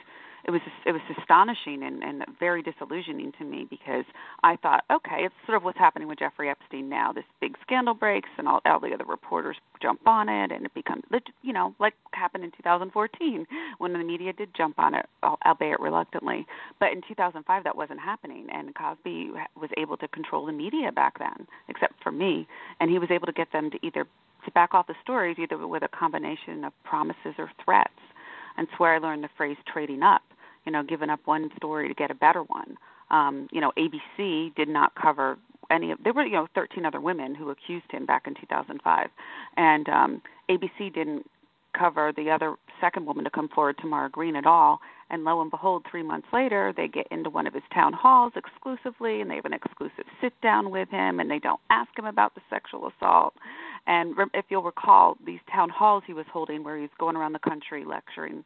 it 0.45 0.51
was 0.51 0.61
it 0.85 0.91
was 0.91 1.01
astonishing 1.19 1.83
and, 1.83 2.03
and 2.03 2.23
very 2.39 2.61
disillusioning 2.61 3.31
to 3.37 3.45
me 3.45 3.65
because 3.69 4.05
I 4.43 4.55
thought, 4.57 4.83
okay, 4.91 5.19
it's 5.25 5.35
sort 5.45 5.57
of 5.57 5.63
what's 5.63 5.77
happening 5.77 6.07
with 6.07 6.19
Jeffrey 6.19 6.49
Epstein 6.49 6.89
now. 6.89 7.11
This 7.11 7.25
big 7.39 7.55
scandal 7.61 7.93
breaks, 7.93 8.29
and 8.37 8.47
all, 8.47 8.61
all 8.65 8.79
the 8.79 8.93
other 8.93 9.05
reporters 9.05 9.57
jump 9.81 10.07
on 10.07 10.29
it, 10.29 10.51
and 10.51 10.65
it 10.65 10.73
becomes, 10.73 11.03
you 11.41 11.53
know, 11.53 11.75
like 11.79 11.93
happened 12.13 12.43
in 12.43 12.51
2014 12.51 13.45
when 13.77 13.93
the 13.93 13.99
media 13.99 14.33
did 14.33 14.49
jump 14.55 14.79
on 14.79 14.93
it, 14.93 15.05
albeit 15.23 15.79
reluctantly. 15.79 16.45
But 16.79 16.91
in 16.91 17.01
2005, 17.07 17.63
that 17.63 17.75
wasn't 17.75 17.99
happening, 17.99 18.47
and 18.51 18.73
Cosby 18.75 19.31
was 19.55 19.69
able 19.77 19.97
to 19.97 20.07
control 20.07 20.45
the 20.45 20.51
media 20.51 20.91
back 20.91 21.19
then, 21.19 21.47
except 21.67 22.01
for 22.03 22.11
me, 22.11 22.47
and 22.79 22.89
he 22.89 22.99
was 22.99 23.09
able 23.11 23.27
to 23.27 23.33
get 23.33 23.51
them 23.51 23.71
to 23.71 23.79
either 23.85 24.05
to 24.45 24.51
back 24.51 24.73
off 24.73 24.87
the 24.87 24.95
stories 25.03 25.37
either 25.39 25.67
with 25.67 25.83
a 25.83 25.87
combination 25.87 26.63
of 26.63 26.73
promises 26.83 27.35
or 27.37 27.51
threats. 27.63 27.89
And 28.57 28.67
it's 28.67 28.79
where 28.79 28.95
I 28.95 28.97
learned 28.97 29.23
the 29.23 29.29
phrase 29.37 29.57
trading 29.71 30.03
up, 30.03 30.21
you 30.65 30.71
know, 30.71 30.83
giving 30.83 31.09
up 31.09 31.19
one 31.25 31.49
story 31.55 31.87
to 31.87 31.93
get 31.93 32.11
a 32.11 32.15
better 32.15 32.43
one. 32.43 32.77
Um, 33.09 33.47
you 33.51 33.61
know, 33.61 33.71
ABC 33.77 34.55
did 34.55 34.69
not 34.69 34.93
cover 34.95 35.37
any 35.69 35.91
of 35.91 35.99
there 36.03 36.13
were, 36.13 36.25
you 36.25 36.33
know, 36.33 36.47
13 36.53 36.85
other 36.85 36.99
women 36.99 37.33
who 37.33 37.49
accused 37.49 37.89
him 37.91 38.05
back 38.05 38.27
in 38.27 38.35
2005. 38.35 39.09
And 39.57 39.89
um 39.89 40.21
ABC 40.49 40.93
didn't 40.93 41.25
cover 41.77 42.11
the 42.15 42.29
other 42.29 42.55
second 42.81 43.05
woman 43.05 43.23
to 43.23 43.29
come 43.29 43.47
forward, 43.47 43.77
Tamara 43.79 44.09
Green, 44.09 44.35
at 44.35 44.45
all. 44.45 44.79
And 45.09 45.23
lo 45.23 45.41
and 45.41 45.51
behold, 45.51 45.85
three 45.89 46.03
months 46.03 46.27
later, 46.31 46.73
they 46.75 46.87
get 46.87 47.07
into 47.11 47.29
one 47.29 47.47
of 47.47 47.53
his 47.53 47.63
town 47.73 47.93
halls 47.93 48.33
exclusively, 48.35 49.21
and 49.21 49.29
they 49.29 49.35
have 49.35 49.45
an 49.45 49.53
exclusive 49.53 50.05
sit 50.21 50.33
down 50.41 50.71
with 50.71 50.89
him, 50.89 51.19
and 51.19 51.29
they 51.29 51.39
don't 51.39 51.59
ask 51.69 51.89
him 51.97 52.05
about 52.05 52.33
the 52.35 52.41
sexual 52.49 52.89
assault. 52.89 53.33
And 53.87 54.15
if 54.33 54.45
you'll 54.49 54.63
recall, 54.63 55.17
these 55.25 55.39
town 55.51 55.69
halls 55.69 56.03
he 56.07 56.13
was 56.13 56.25
holding, 56.31 56.63
where 56.63 56.79
he's 56.79 56.89
going 56.97 57.15
around 57.15 57.33
the 57.33 57.39
country 57.39 57.83
lecturing 57.83 58.43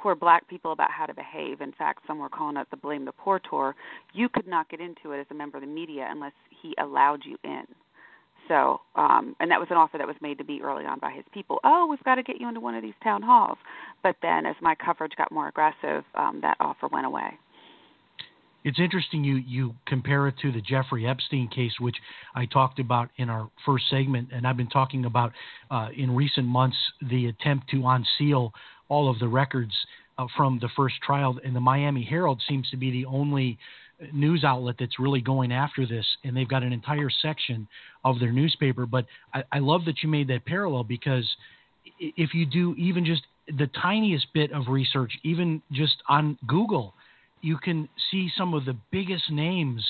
poor 0.00 0.14
black 0.14 0.48
people 0.48 0.72
about 0.72 0.90
how 0.90 1.06
to 1.06 1.14
behave. 1.14 1.60
In 1.60 1.72
fact, 1.72 2.00
some 2.06 2.18
were 2.18 2.28
calling 2.28 2.56
it 2.56 2.66
the 2.70 2.76
Blame 2.76 3.04
the 3.04 3.12
Poor 3.12 3.40
tour. 3.50 3.74
You 4.12 4.28
could 4.28 4.46
not 4.46 4.68
get 4.68 4.80
into 4.80 5.12
it 5.12 5.20
as 5.20 5.26
a 5.30 5.34
member 5.34 5.58
of 5.58 5.62
the 5.62 5.68
media 5.68 6.08
unless 6.10 6.32
he 6.62 6.74
allowed 6.78 7.20
you 7.24 7.36
in. 7.44 7.64
So, 8.48 8.80
um, 8.96 9.36
and 9.40 9.50
that 9.50 9.60
was 9.60 9.68
an 9.70 9.76
offer 9.76 9.98
that 9.98 10.06
was 10.06 10.16
made 10.22 10.38
to 10.38 10.44
me 10.44 10.60
early 10.62 10.86
on 10.86 10.98
by 10.98 11.10
his 11.10 11.24
people. 11.34 11.58
Oh, 11.64 11.86
we've 11.88 12.02
got 12.04 12.14
to 12.14 12.22
get 12.22 12.40
you 12.40 12.48
into 12.48 12.60
one 12.60 12.74
of 12.74 12.82
these 12.82 12.94
town 13.04 13.22
halls. 13.22 13.58
But 14.02 14.16
then, 14.22 14.46
as 14.46 14.56
my 14.62 14.74
coverage 14.74 15.12
got 15.16 15.30
more 15.30 15.48
aggressive, 15.48 16.04
um, 16.14 16.40
that 16.42 16.56
offer 16.58 16.88
went 16.88 17.04
away. 17.04 17.38
It's 18.64 18.80
interesting 18.80 19.22
you 19.22 19.36
you 19.36 19.74
compare 19.86 20.26
it 20.28 20.34
to 20.42 20.50
the 20.50 20.60
Jeffrey 20.60 21.06
Epstein 21.06 21.48
case, 21.48 21.72
which 21.78 21.96
I 22.34 22.44
talked 22.46 22.80
about 22.80 23.08
in 23.16 23.30
our 23.30 23.48
first 23.64 23.84
segment, 23.88 24.30
and 24.32 24.46
I've 24.46 24.56
been 24.56 24.68
talking 24.68 25.04
about 25.04 25.32
uh, 25.70 25.88
in 25.96 26.14
recent 26.14 26.46
months 26.46 26.76
the 27.08 27.26
attempt 27.26 27.70
to 27.70 27.86
unseal 27.86 28.52
all 28.88 29.10
of 29.10 29.18
the 29.18 29.28
records 29.28 29.72
uh, 30.18 30.26
from 30.36 30.58
the 30.60 30.68
first 30.76 30.96
trial. 31.02 31.38
And 31.44 31.54
the 31.54 31.60
Miami 31.60 32.04
Herald 32.04 32.42
seems 32.48 32.68
to 32.70 32.76
be 32.76 32.90
the 32.90 33.06
only 33.06 33.58
news 34.12 34.44
outlet 34.44 34.76
that's 34.78 34.98
really 34.98 35.20
going 35.20 35.52
after 35.52 35.86
this, 35.86 36.06
and 36.24 36.36
they've 36.36 36.48
got 36.48 36.62
an 36.62 36.72
entire 36.72 37.10
section 37.10 37.66
of 38.04 38.20
their 38.20 38.32
newspaper. 38.32 38.86
But 38.86 39.06
I, 39.34 39.42
I 39.52 39.58
love 39.58 39.84
that 39.86 40.02
you 40.02 40.08
made 40.08 40.28
that 40.28 40.44
parallel 40.44 40.84
because 40.84 41.28
if 41.98 42.34
you 42.34 42.46
do 42.46 42.74
even 42.76 43.04
just 43.04 43.22
the 43.58 43.68
tiniest 43.80 44.26
bit 44.34 44.52
of 44.52 44.68
research, 44.68 45.12
even 45.24 45.62
just 45.72 45.96
on 46.08 46.38
Google, 46.46 46.94
you 47.40 47.56
can 47.56 47.88
see 48.10 48.30
some 48.36 48.54
of 48.54 48.64
the 48.64 48.76
biggest 48.90 49.30
names 49.30 49.84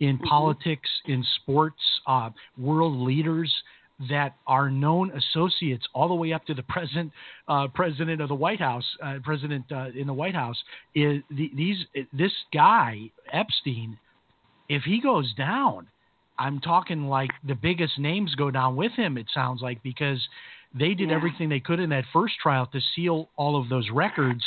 in 0.00 0.16
mm-hmm. 0.16 0.26
politics, 0.26 0.88
in 1.06 1.24
sports, 1.42 1.80
uh, 2.06 2.30
world 2.58 2.96
leaders 2.96 3.52
that 4.08 4.34
are 4.46 4.70
known 4.70 5.12
associates 5.12 5.86
all 5.94 6.08
the 6.08 6.14
way 6.14 6.32
up 6.32 6.44
to 6.46 6.54
the 6.54 6.62
present 6.64 7.12
uh, 7.48 7.68
president 7.74 8.20
of 8.20 8.28
the 8.28 8.34
White 8.34 8.60
House, 8.60 8.84
uh, 9.02 9.18
president 9.22 9.64
uh, 9.70 9.88
in 9.96 10.06
the 10.06 10.12
White 10.12 10.34
House. 10.34 10.56
Is 10.94 11.22
the, 11.30 11.50
these 11.54 11.78
this 12.12 12.32
guy 12.52 13.10
Epstein? 13.32 13.98
If 14.68 14.82
he 14.82 15.00
goes 15.00 15.32
down, 15.34 15.88
I'm 16.38 16.60
talking 16.60 17.06
like 17.06 17.30
the 17.46 17.54
biggest 17.54 17.98
names 17.98 18.34
go 18.34 18.50
down 18.50 18.76
with 18.76 18.92
him. 18.92 19.18
It 19.18 19.26
sounds 19.32 19.60
like 19.62 19.82
because 19.82 20.20
they 20.74 20.94
did 20.94 21.10
yeah. 21.10 21.16
everything 21.16 21.48
they 21.48 21.60
could 21.60 21.78
in 21.78 21.90
that 21.90 22.04
first 22.12 22.34
trial 22.42 22.66
to 22.72 22.80
seal 22.94 23.28
all 23.36 23.60
of 23.60 23.68
those 23.68 23.88
records, 23.90 24.42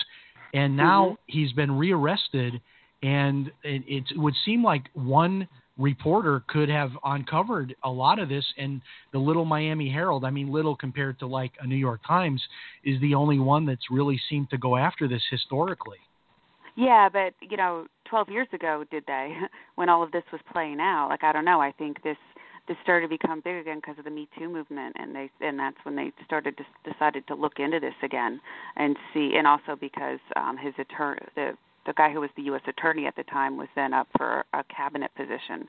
and 0.53 0.75
now 0.75 1.05
mm-hmm. 1.05 1.15
he's 1.27 1.53
been 1.53 1.77
rearrested. 1.77 2.61
And 3.03 3.51
it, 3.63 3.83
it 3.87 4.17
would 4.17 4.33
seem 4.45 4.63
like 4.63 4.85
one 4.93 5.47
reporter 5.77 6.43
could 6.47 6.69
have 6.69 6.91
uncovered 7.03 7.75
a 7.83 7.89
lot 7.89 8.19
of 8.19 8.29
this 8.29 8.45
and 8.57 8.81
the 9.11 9.19
little 9.19 9.45
Miami 9.45 9.89
Herald 9.89 10.23
I 10.23 10.29
mean 10.29 10.51
little 10.51 10.75
compared 10.75 11.19
to 11.19 11.27
like 11.27 11.51
a 11.59 11.67
New 11.67 11.75
York 11.75 12.01
Times 12.07 12.41
is 12.83 12.99
the 13.01 13.15
only 13.15 13.39
one 13.39 13.65
that's 13.65 13.91
really 13.91 14.19
seemed 14.29 14.49
to 14.51 14.57
go 14.57 14.77
after 14.77 15.07
this 15.07 15.21
historically. 15.29 15.97
Yeah, 16.77 17.09
but 17.11 17.33
you 17.41 17.57
know, 17.57 17.87
12 18.09 18.29
years 18.29 18.47
ago 18.53 18.83
did 18.89 19.03
they 19.07 19.33
when 19.75 19.89
all 19.89 20.03
of 20.03 20.11
this 20.11 20.23
was 20.31 20.41
playing 20.51 20.79
out? 20.79 21.07
Like 21.09 21.23
I 21.23 21.31
don't 21.31 21.45
know, 21.45 21.61
I 21.61 21.71
think 21.71 22.01
this 22.03 22.17
this 22.67 22.77
started 22.81 23.07
to 23.07 23.09
become 23.09 23.41
big 23.43 23.57
again 23.57 23.77
because 23.77 23.97
of 23.99 24.05
the 24.05 24.11
Me 24.11 24.27
Too 24.37 24.49
movement, 24.49 24.95
and 24.97 25.15
they 25.15 25.29
and 25.41 25.59
that's 25.59 25.77
when 25.83 25.95
they 25.95 26.11
started 26.25 26.57
to 26.57 26.91
decided 26.91 27.27
to 27.27 27.35
look 27.35 27.59
into 27.59 27.79
this 27.79 27.93
again 28.03 28.39
and 28.75 28.95
see, 29.13 29.33
and 29.37 29.45
also 29.45 29.75
because 29.79 30.19
um, 30.35 30.57
his 30.57 30.73
attorney, 30.79 31.19
the 31.35 31.51
the 31.85 31.93
guy 31.93 32.11
who 32.11 32.19
was 32.19 32.29
the 32.35 32.43
U.S. 32.43 32.61
attorney 32.67 33.05
at 33.05 33.15
the 33.15 33.23
time 33.23 33.57
was 33.57 33.67
then 33.75 33.93
up 33.93 34.07
for 34.17 34.45
a 34.53 34.63
cabinet 34.75 35.11
position. 35.15 35.67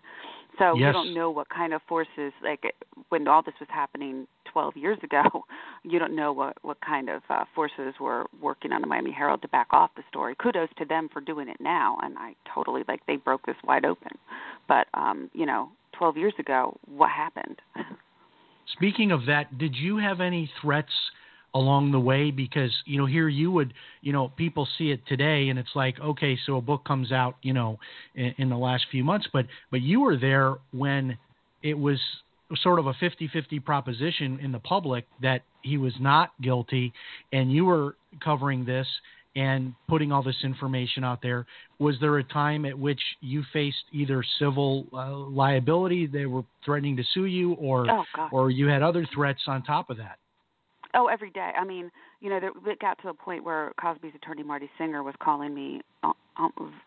So 0.59 0.75
yes. 0.75 0.89
we 0.89 0.93
don't 0.93 1.15
know 1.15 1.31
what 1.31 1.49
kind 1.49 1.75
of 1.75 1.83
forces, 1.89 2.33
like 2.43 2.75
when 3.11 3.29
all 3.29 3.43
this 3.43 3.55
was 3.61 3.69
happening 3.71 4.27
12 4.53 4.77
years 4.77 4.99
ago, 5.03 5.23
you 5.85 5.99
don't 5.99 6.17
know 6.17 6.33
what 6.33 6.57
what 6.63 6.79
kind 6.81 7.09
of 7.09 7.23
uh, 7.29 7.45
forces 7.55 7.95
were 8.01 8.27
working 8.41 8.73
on 8.73 8.81
the 8.81 8.87
Miami 8.87 9.13
Herald 9.13 9.43
to 9.43 9.49
back 9.49 9.69
off 9.73 9.91
the 9.97 10.03
story. 10.09 10.35
Kudos 10.41 10.71
to 10.79 10.85
them 10.85 11.09
for 11.13 11.21
doing 11.21 11.49
it 11.49 11.59
now, 11.61 11.99
and 12.03 12.17
I 12.19 12.35
totally 12.55 12.83
like 12.89 13.01
they 13.07 13.17
broke 13.17 13.45
this 13.47 13.57
wide 13.65 13.85
open. 13.85 14.13
But 14.69 14.87
um, 14.95 15.31
you 15.35 15.47
know, 15.47 15.71
12 15.99 16.17
years 16.17 16.35
ago, 16.39 16.79
what 16.87 17.11
happened? 17.11 17.61
Speaking 18.73 19.13
of 19.13 19.27
that, 19.27 19.59
did 19.59 19.77
you 19.77 19.99
have 19.99 20.21
any 20.21 20.51
threats? 20.61 20.93
Along 21.57 21.91
the 21.91 21.99
way 21.99 22.31
because 22.31 22.71
you 22.85 22.99
know 22.99 23.07
here 23.07 23.29
you 23.29 23.51
would 23.51 23.73
you 24.03 24.13
know 24.13 24.29
people 24.37 24.69
see 24.77 24.91
it 24.91 25.01
today 25.07 25.49
and 25.49 25.59
it's 25.59 25.75
like 25.75 25.99
okay 26.01 26.39
so 26.45 26.57
a 26.57 26.61
book 26.61 26.85
comes 26.85 27.11
out 27.11 27.37
you 27.41 27.55
know 27.55 27.79
in, 28.15 28.35
in 28.37 28.49
the 28.51 28.57
last 28.57 28.85
few 28.91 29.03
months 29.03 29.27
but 29.33 29.47
but 29.71 29.81
you 29.81 30.01
were 30.01 30.19
there 30.19 30.57
when 30.73 31.17
it 31.63 31.73
was 31.73 31.99
sort 32.63 32.79
of 32.79 32.87
a 32.87 32.93
50-50 32.95 33.65
proposition 33.65 34.39
in 34.41 34.53
the 34.53 34.59
public 34.59 35.07
that 35.23 35.43
he 35.63 35.79
was 35.79 35.95
not 35.99 36.31
guilty 36.43 36.93
and 37.33 37.51
you 37.51 37.65
were 37.65 37.97
covering 38.23 38.65
this 38.67 38.87
and 39.35 39.75
putting 39.89 40.13
all 40.13 40.23
this 40.23 40.37
information 40.45 41.05
out 41.05 41.21
there. 41.21 41.45
Was 41.79 41.97
there 42.01 42.17
a 42.17 42.25
time 42.25 42.65
at 42.65 42.79
which 42.79 43.01
you 43.21 43.43
faced 43.53 43.85
either 43.93 44.25
civil 44.39 44.87
uh, 44.95 45.15
liability 45.15 46.07
they 46.07 46.25
were 46.25 46.43
threatening 46.65 46.97
to 46.97 47.05
sue 47.13 47.27
you 47.27 47.53
or 47.55 47.87
oh, 47.91 48.29
or 48.33 48.51
you 48.51 48.67
had 48.67 48.83
other 48.83 49.07
threats 49.13 49.43
on 49.47 49.63
top 49.63 49.91
of 49.91 49.99
that 49.99 50.19
Oh, 50.99 51.09
every 51.09 51.31
day. 51.31 51.53
I 51.57 51.63
mean, 51.63 51.91
you 52.21 52.31
know, 52.31 52.41
there, 52.41 52.53
it 52.73 52.79
got 52.81 53.01
to 53.03 53.09
a 53.11 53.15
point 53.15 53.45
where 53.45 53.73
Cosby's 53.79 54.15
attorney 54.15 54.43
Marty 54.43 54.71
Singer 54.79 55.03
was 55.03 55.15
calling 55.23 55.55
me 55.55 55.83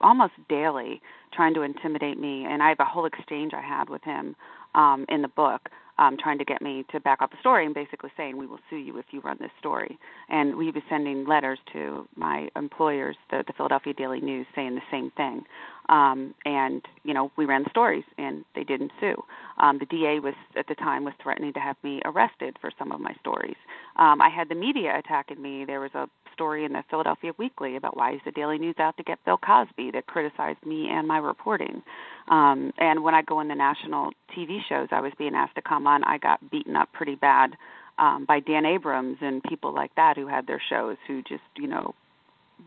almost 0.01 0.33
daily, 0.49 0.99
trying 1.31 1.53
to 1.53 1.61
intimidate 1.61 2.19
me, 2.19 2.43
and 2.45 2.63
I 2.63 2.69
have 2.69 2.79
a 2.79 2.85
whole 2.85 3.05
exchange 3.05 3.53
I 3.53 3.61
had 3.61 3.87
with 3.87 4.03
him 4.03 4.35
um, 4.73 5.05
in 5.09 5.21
the 5.21 5.27
book 5.27 5.69
um, 5.99 6.15
trying 6.17 6.37
to 6.37 6.45
get 6.45 6.61
me 6.61 6.85
to 6.91 6.99
back 7.01 7.21
up 7.21 7.31
the 7.31 7.37
story 7.41 7.65
and 7.65 7.75
basically 7.75 8.09
saying 8.15 8.37
we 8.37 8.47
will 8.47 8.59
sue 8.69 8.77
you 8.77 8.97
if 8.97 9.05
you 9.11 9.19
run 9.19 9.37
this 9.39 9.51
story. 9.59 9.99
And 10.29 10.55
we 10.55 10.71
was 10.71 10.81
sending 10.89 11.27
letters 11.27 11.59
to 11.73 12.07
my 12.15 12.47
employers, 12.55 13.17
the, 13.29 13.43
the 13.45 13.53
Philadelphia 13.53 13.93
Daily 13.93 14.21
News, 14.21 14.47
saying 14.55 14.75
the 14.75 14.81
same 14.89 15.11
thing. 15.17 15.43
Um, 15.89 16.35
and 16.45 16.83
you 17.03 17.13
know 17.13 17.31
we 17.35 17.45
ran 17.45 17.63
the 17.63 17.69
stories 17.71 18.03
and 18.17 18.45
they 18.55 18.63
didn't 18.63 18.91
sue. 18.99 19.21
Um, 19.57 19.79
the 19.79 19.85
DA 19.85 20.19
was 20.19 20.35
at 20.55 20.67
the 20.67 20.75
time 20.75 21.03
was 21.03 21.13
threatening 21.21 21.51
to 21.53 21.59
have 21.59 21.75
me 21.83 21.99
arrested 22.05 22.57
for 22.61 22.71
some 22.77 22.91
of 22.91 23.01
my 23.01 23.13
stories. 23.19 23.57
Um, 23.97 24.21
I 24.21 24.29
had 24.29 24.49
the 24.49 24.55
media 24.55 24.97
attacking 24.97 25.41
me. 25.41 25.65
There 25.65 25.79
was 25.79 25.91
a 25.95 26.07
story 26.33 26.63
in 26.63 26.71
the 26.71 26.83
Philadelphia 26.89 27.31
Weekly 27.37 27.75
about 27.75 27.97
why 27.97 28.13
is 28.13 28.21
the 28.23 28.31
Daily 28.31 28.57
News 28.57 28.75
out 28.79 28.95
to 28.97 29.03
get 29.03 29.23
Bill 29.25 29.37
Cosby 29.37 29.91
that 29.91 30.07
criticized 30.07 30.65
me 30.65 30.87
and 30.89 31.05
my 31.07 31.17
reporting. 31.17 31.81
Um, 32.29 32.71
and 32.77 33.03
when 33.03 33.13
I 33.13 33.23
go 33.23 33.41
in 33.41 33.49
the 33.49 33.55
national 33.55 34.11
TV 34.37 34.59
shows, 34.69 34.87
I 34.91 35.01
was 35.01 35.11
being 35.17 35.35
asked 35.35 35.55
to 35.55 35.61
come 35.61 35.85
on. 35.85 36.03
I 36.05 36.17
got 36.17 36.49
beaten 36.49 36.77
up 36.77 36.93
pretty 36.93 37.15
bad 37.15 37.57
um, 37.97 38.25
by 38.25 38.39
Dan 38.39 38.65
Abrams 38.65 39.17
and 39.21 39.43
people 39.43 39.73
like 39.73 39.93
that 39.95 40.15
who 40.15 40.27
had 40.27 40.47
their 40.47 40.61
shows 40.69 40.97
who 41.07 41.21
just 41.23 41.43
you 41.57 41.67
know 41.67 41.93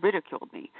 ridiculed 0.02 0.52
me. 0.52 0.70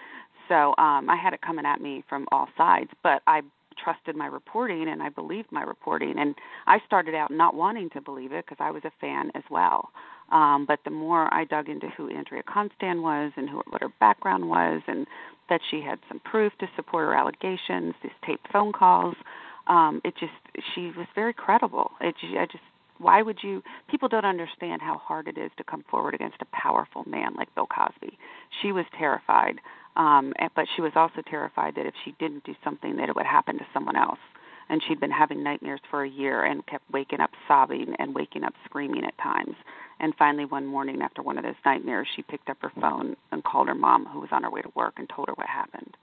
So 0.49 0.75
um, 0.79 1.09
I 1.09 1.17
had 1.17 1.33
it 1.33 1.41
coming 1.43 1.67
at 1.67 1.81
me 1.81 2.05
from 2.09 2.27
all 2.33 2.49
sides, 2.57 2.91
but 3.03 3.23
I 3.27 3.43
trusted 3.83 4.17
my 4.17 4.27
reporting 4.27 4.89
and 4.89 5.03
I 5.03 5.09
believed 5.09 5.51
my 5.51 5.63
reporting. 5.63 6.19
And 6.19 6.35
I 6.67 6.79
started 6.87 7.15
out 7.15 7.31
not 7.31 7.55
wanting 7.55 7.91
to 7.91 8.01
believe 8.01 8.33
it 8.33 8.45
because 8.47 8.63
I 8.63 8.71
was 8.71 8.83
a 8.85 8.93
fan 9.01 9.31
as 9.35 9.43
well. 9.51 9.91
Um, 10.31 10.65
but 10.67 10.81
the 10.85 10.91
more 10.91 11.33
I 11.33 11.45
dug 11.45 11.69
into 11.69 11.89
who 11.89 12.09
Andrea 12.11 12.43
Constand 12.43 13.03
was 13.03 13.33
and 13.37 13.49
who, 13.49 13.63
what 13.69 13.83
her 13.83 13.93
background 14.01 14.49
was, 14.49 14.81
and 14.87 15.07
that 15.51 15.61
she 15.71 15.83
had 15.83 15.99
some 16.09 16.21
proof 16.21 16.53
to 16.61 16.67
support 16.75 17.07
her 17.07 17.15
allegations, 17.15 17.95
these 18.03 18.13
taped 18.25 18.51
phone 18.51 18.73
calls, 18.73 19.15
um, 19.67 20.01
it 20.05 20.15
just 20.19 20.33
she 20.75 20.91
was 20.97 21.07
very 21.15 21.35
credible. 21.35 21.91
It, 22.01 22.15
I 22.23 22.47
just 22.47 22.65
why 22.99 23.21
would 23.21 23.39
you? 23.43 23.63
People 23.91 24.09
don't 24.09 24.25
understand 24.25 24.81
how 24.81 24.97
hard 24.97 25.29
it 25.29 25.37
is 25.37 25.51
to 25.59 25.65
come 25.65 25.85
forward 25.91 26.15
against 26.15 26.41
a 26.41 26.47
powerful 26.57 27.05
man 27.07 27.35
like 27.37 27.55
Bill 27.55 27.67
Cosby. 27.67 28.17
She 28.63 28.73
was 28.73 28.87
terrified, 28.99 29.57
um, 29.97 30.33
but 30.57 30.67
she 30.75 30.83
was 30.83 30.93
also 30.97 31.23
terrified 31.29 31.75
that 31.77 31.87
if 31.87 31.95
she 32.05 32.15
didn't 32.19 32.45
do 32.45 32.55
something, 32.65 32.97
that 32.97 33.09
it 33.09 33.17
would 33.17 33.27
happen 33.27 33.59
to 33.59 33.67
someone 33.73 33.97
else. 33.97 34.19
And 34.69 34.81
she'd 34.87 35.01
been 35.01 35.11
having 35.11 35.43
nightmares 35.43 35.81
for 35.91 36.03
a 36.03 36.09
year 36.09 36.45
and 36.45 36.67
kept 36.67 36.91
waking 36.91 37.21
up 37.21 37.31
sobbing 37.47 37.95
and 37.99 38.15
waking 38.15 38.45
up 38.45 38.55
screaming 38.65 39.05
at 39.05 39.19
times. 39.19 39.55
And 40.01 40.15
finally, 40.19 40.47
one 40.47 40.67
morning 40.67 41.03
after 41.03 41.23
one 41.23 41.37
of 41.37 41.45
those 41.45 41.55
nightmares, 41.65 42.07
she 42.15 42.23
picked 42.23 42.49
up 42.49 42.57
her 42.63 42.73
phone 42.81 43.17
and 43.33 43.45
called 43.45 43.69
her 43.69 43.75
mom, 43.75 44.07
who 44.07 44.21
was 44.21 44.31
on 44.33 44.45
her 44.45 44.51
way 44.51 44.63
to 44.63 44.73
work, 44.75 44.95
and 44.97 45.09
told 45.09 45.29
her 45.29 45.35
what 45.35 45.47
happened 45.47 45.97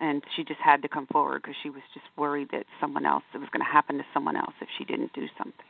and 0.00 0.22
she 0.34 0.44
just 0.44 0.60
had 0.60 0.82
to 0.82 0.88
come 0.88 1.06
forward 1.06 1.42
because 1.42 1.56
she 1.62 1.70
was 1.70 1.82
just 1.92 2.06
worried 2.16 2.48
that 2.52 2.64
someone 2.80 3.06
else 3.06 3.22
it 3.34 3.38
was 3.38 3.48
going 3.52 3.64
to 3.64 3.70
happen 3.70 3.96
to 3.98 4.04
someone 4.12 4.36
else 4.36 4.54
if 4.60 4.68
she 4.76 4.84
didn't 4.84 5.12
do 5.12 5.26
something. 5.38 5.64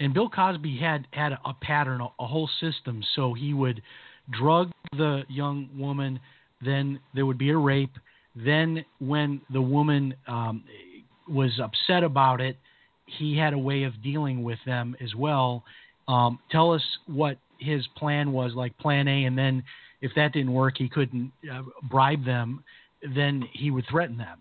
And 0.00 0.14
Bill 0.14 0.28
Cosby 0.28 0.76
had 0.78 1.06
had 1.12 1.32
a 1.32 1.54
pattern, 1.54 2.00
a, 2.00 2.08
a 2.20 2.26
whole 2.26 2.48
system. 2.60 3.02
So 3.16 3.34
he 3.34 3.52
would 3.52 3.82
drug 4.30 4.70
the 4.92 5.24
young 5.28 5.68
woman, 5.76 6.20
then 6.64 6.98
there 7.14 7.26
would 7.26 7.38
be 7.38 7.50
a 7.50 7.56
rape. 7.56 7.96
Then 8.34 8.84
when 9.00 9.40
the 9.52 9.62
woman 9.62 10.14
um, 10.26 10.64
was 11.28 11.60
upset 11.60 12.04
about 12.04 12.40
it, 12.40 12.56
he 13.06 13.36
had 13.36 13.52
a 13.52 13.58
way 13.58 13.84
of 13.84 14.02
dealing 14.02 14.42
with 14.42 14.58
them 14.66 14.96
as 15.00 15.14
well. 15.14 15.64
Um, 16.06 16.38
tell 16.50 16.72
us 16.72 16.82
what 17.06 17.38
his 17.58 17.86
plan 17.96 18.32
was, 18.32 18.52
like 18.54 18.76
Plan 18.78 19.08
A, 19.08 19.24
and 19.24 19.36
then 19.36 19.62
if 20.00 20.12
that 20.14 20.32
didn't 20.32 20.52
work, 20.52 20.74
he 20.78 20.88
couldn't 20.88 21.32
uh, 21.52 21.62
bribe 21.88 22.24
them 22.24 22.62
then 23.02 23.44
he 23.52 23.70
would 23.70 23.84
threaten 23.90 24.16
them. 24.16 24.40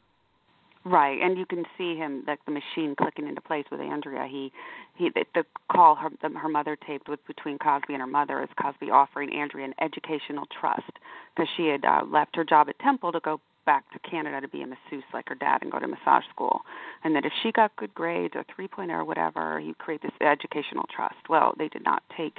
Right, 0.89 1.19
and 1.21 1.37
you 1.37 1.45
can 1.45 1.65
see 1.77 1.97
him 1.97 2.23
like 2.27 2.39
the 2.45 2.51
machine 2.51 2.95
clicking 2.95 3.27
into 3.27 3.41
place 3.41 3.65
with 3.69 3.81
Andrea. 3.81 4.25
He, 4.25 4.53
he, 4.95 5.09
the, 5.09 5.43
call 5.69 5.95
her 5.95 6.09
the, 6.21 6.29
her 6.39 6.47
mother 6.47 6.77
taped 6.87 7.09
with 7.09 7.19
between 7.27 7.57
Cosby 7.57 7.93
and 7.93 7.99
her 7.99 8.07
mother 8.07 8.41
is 8.41 8.47
Cosby 8.61 8.89
offering 8.89 9.33
Andrea 9.33 9.65
an 9.65 9.73
educational 9.81 10.45
trust 10.61 10.91
because 11.35 11.49
she 11.57 11.67
had 11.67 11.83
uh, 11.83 12.03
left 12.09 12.37
her 12.37 12.45
job 12.45 12.69
at 12.69 12.79
Temple 12.79 13.11
to 13.11 13.19
go 13.19 13.41
back 13.65 13.83
to 13.91 13.99
Canada 14.09 14.39
to 14.39 14.47
be 14.47 14.61
a 14.61 14.67
masseuse 14.67 15.03
like 15.13 15.27
her 15.27 15.35
dad 15.35 15.61
and 15.61 15.73
go 15.73 15.79
to 15.79 15.89
massage 15.89 16.23
school, 16.29 16.61
and 17.03 17.13
that 17.17 17.25
if 17.25 17.33
she 17.43 17.51
got 17.51 17.75
good 17.75 17.93
grades 17.93 18.35
or 18.35 18.45
3.0 18.57 18.71
point 18.71 18.91
or 18.91 19.03
whatever, 19.03 19.59
he'd 19.59 19.77
create 19.79 20.01
this 20.01 20.11
educational 20.21 20.85
trust. 20.95 21.27
Well, 21.27 21.53
they 21.57 21.67
did 21.67 21.83
not 21.83 22.01
take 22.15 22.37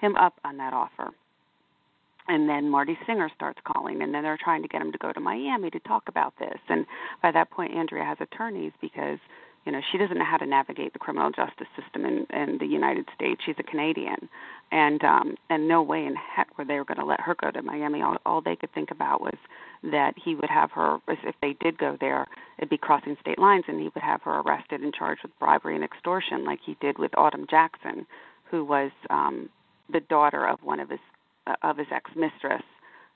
him 0.00 0.16
up 0.16 0.40
on 0.42 0.56
that 0.56 0.72
offer 0.72 1.10
and 2.30 2.48
then 2.48 2.70
Marty 2.70 2.96
Singer 3.06 3.28
starts 3.34 3.58
calling, 3.64 4.02
and 4.02 4.14
then 4.14 4.22
they're 4.22 4.38
trying 4.42 4.62
to 4.62 4.68
get 4.68 4.80
him 4.80 4.92
to 4.92 4.98
go 4.98 5.12
to 5.12 5.20
Miami 5.20 5.68
to 5.70 5.80
talk 5.80 6.04
about 6.06 6.32
this. 6.38 6.58
And 6.68 6.86
by 7.22 7.32
that 7.32 7.50
point, 7.50 7.74
Andrea 7.74 8.04
has 8.04 8.18
attorneys 8.20 8.72
because 8.80 9.18
you 9.66 9.72
know 9.72 9.80
she 9.90 9.98
doesn't 9.98 10.16
know 10.16 10.24
how 10.24 10.36
to 10.36 10.46
navigate 10.46 10.92
the 10.92 11.00
criminal 11.00 11.30
justice 11.32 11.66
system 11.76 12.06
in, 12.06 12.26
in 12.30 12.58
the 12.58 12.66
United 12.66 13.06
States. 13.14 13.40
She's 13.44 13.56
a 13.58 13.64
Canadian, 13.64 14.28
and 14.70 15.02
um, 15.02 15.34
and 15.50 15.66
no 15.66 15.82
way 15.82 16.06
in 16.06 16.14
heck 16.14 16.56
were 16.56 16.64
they 16.64 16.74
going 16.76 17.00
to 17.00 17.04
let 17.04 17.20
her 17.20 17.34
go 17.34 17.50
to 17.50 17.62
Miami. 17.62 18.00
All, 18.00 18.16
all 18.24 18.40
they 18.40 18.54
could 18.54 18.72
think 18.72 18.92
about 18.92 19.20
was 19.20 19.36
that 19.82 20.14
he 20.22 20.36
would 20.36 20.50
have 20.50 20.70
her 20.70 20.98
if 21.08 21.34
they 21.42 21.54
did 21.60 21.78
go 21.78 21.96
there, 22.00 22.28
it'd 22.58 22.70
be 22.70 22.78
crossing 22.78 23.16
state 23.20 23.40
lines, 23.40 23.64
and 23.66 23.80
he 23.80 23.90
would 23.92 24.04
have 24.04 24.22
her 24.22 24.40
arrested 24.40 24.82
and 24.82 24.94
charged 24.94 25.22
with 25.24 25.36
bribery 25.40 25.74
and 25.74 25.82
extortion, 25.82 26.44
like 26.44 26.60
he 26.64 26.76
did 26.80 26.96
with 26.98 27.10
Autumn 27.18 27.46
Jackson, 27.50 28.06
who 28.44 28.64
was 28.64 28.92
um, 29.08 29.48
the 29.92 30.00
daughter 30.00 30.46
of 30.46 30.62
one 30.62 30.78
of 30.78 30.90
his 30.90 31.00
of 31.62 31.76
his 31.76 31.86
ex 31.92 32.10
mistress, 32.16 32.62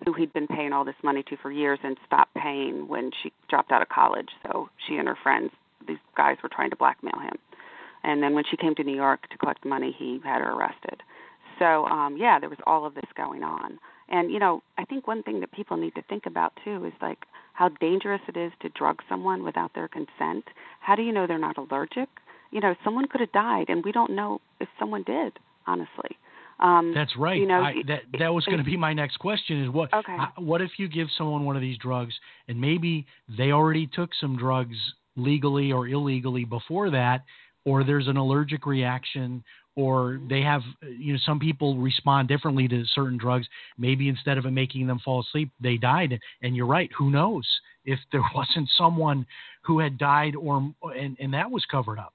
who 0.04 0.12
he'd 0.12 0.32
been 0.32 0.46
paying 0.46 0.72
all 0.72 0.84
this 0.84 0.94
money 1.02 1.22
to 1.24 1.36
for 1.36 1.50
years 1.50 1.78
and 1.82 1.96
stopped 2.06 2.34
paying 2.34 2.88
when 2.88 3.10
she 3.22 3.32
dropped 3.48 3.72
out 3.72 3.82
of 3.82 3.88
college. 3.88 4.28
So 4.42 4.68
she 4.86 4.96
and 4.96 5.08
her 5.08 5.18
friends, 5.22 5.50
these 5.86 5.98
guys, 6.16 6.36
were 6.42 6.48
trying 6.48 6.70
to 6.70 6.76
blackmail 6.76 7.18
him. 7.20 7.36
And 8.02 8.22
then 8.22 8.34
when 8.34 8.44
she 8.50 8.56
came 8.56 8.74
to 8.74 8.84
New 8.84 8.96
York 8.96 9.28
to 9.30 9.38
collect 9.38 9.64
money, 9.64 9.94
he 9.96 10.20
had 10.22 10.40
her 10.40 10.52
arrested. 10.52 11.02
So 11.58 11.86
um, 11.86 12.16
yeah, 12.16 12.38
there 12.38 12.50
was 12.50 12.58
all 12.66 12.84
of 12.84 12.94
this 12.94 13.10
going 13.16 13.42
on. 13.42 13.78
And 14.08 14.30
you 14.30 14.38
know, 14.38 14.62
I 14.76 14.84
think 14.84 15.06
one 15.06 15.22
thing 15.22 15.40
that 15.40 15.52
people 15.52 15.76
need 15.76 15.94
to 15.94 16.02
think 16.02 16.26
about 16.26 16.52
too 16.64 16.84
is 16.84 16.92
like 17.00 17.24
how 17.54 17.68
dangerous 17.80 18.20
it 18.28 18.36
is 18.36 18.52
to 18.60 18.68
drug 18.70 19.00
someone 19.08 19.44
without 19.44 19.72
their 19.74 19.88
consent. 19.88 20.44
How 20.80 20.94
do 20.94 21.02
you 21.02 21.12
know 21.12 21.26
they're 21.26 21.38
not 21.38 21.56
allergic? 21.56 22.08
You 22.50 22.60
know, 22.60 22.74
someone 22.84 23.08
could 23.08 23.20
have 23.20 23.32
died, 23.32 23.66
and 23.68 23.84
we 23.84 23.92
don't 23.92 24.12
know 24.12 24.40
if 24.60 24.68
someone 24.78 25.02
did. 25.02 25.38
Honestly, 25.66 26.18
um, 26.60 26.92
That's 26.94 27.16
right. 27.16 27.38
You 27.38 27.46
know, 27.46 27.60
I, 27.60 27.74
that 27.88 28.02
that 28.18 28.32
was 28.32 28.44
going 28.44 28.58
to 28.58 28.64
be 28.64 28.76
my 28.76 28.92
next 28.92 29.18
question. 29.18 29.64
Is 29.64 29.70
what 29.70 29.92
okay. 29.92 30.16
what 30.38 30.60
if 30.60 30.72
you 30.76 30.88
give 30.88 31.08
someone 31.16 31.44
one 31.44 31.56
of 31.56 31.62
these 31.62 31.78
drugs 31.78 32.14
and 32.48 32.60
maybe 32.60 33.06
they 33.36 33.50
already 33.50 33.88
took 33.88 34.10
some 34.20 34.36
drugs 34.36 34.76
legally 35.16 35.72
or 35.72 35.88
illegally 35.88 36.44
before 36.44 36.90
that, 36.90 37.24
or 37.64 37.84
there's 37.84 38.08
an 38.08 38.16
allergic 38.16 38.66
reaction, 38.66 39.42
or 39.74 40.20
they 40.28 40.42
have 40.42 40.62
you 40.96 41.12
know 41.12 41.18
some 41.26 41.40
people 41.40 41.76
respond 41.78 42.28
differently 42.28 42.68
to 42.68 42.84
certain 42.94 43.18
drugs. 43.18 43.46
Maybe 43.76 44.08
instead 44.08 44.38
of 44.38 44.46
it 44.46 44.52
making 44.52 44.86
them 44.86 45.00
fall 45.04 45.20
asleep, 45.22 45.50
they 45.60 45.76
died. 45.76 46.18
And 46.42 46.54
you're 46.54 46.66
right. 46.66 46.90
Who 46.96 47.10
knows 47.10 47.46
if 47.84 47.98
there 48.12 48.24
wasn't 48.34 48.68
someone 48.78 49.26
who 49.62 49.80
had 49.80 49.98
died 49.98 50.36
or 50.36 50.72
and 50.96 51.16
and 51.18 51.34
that 51.34 51.50
was 51.50 51.64
covered 51.70 51.98
up. 51.98 52.14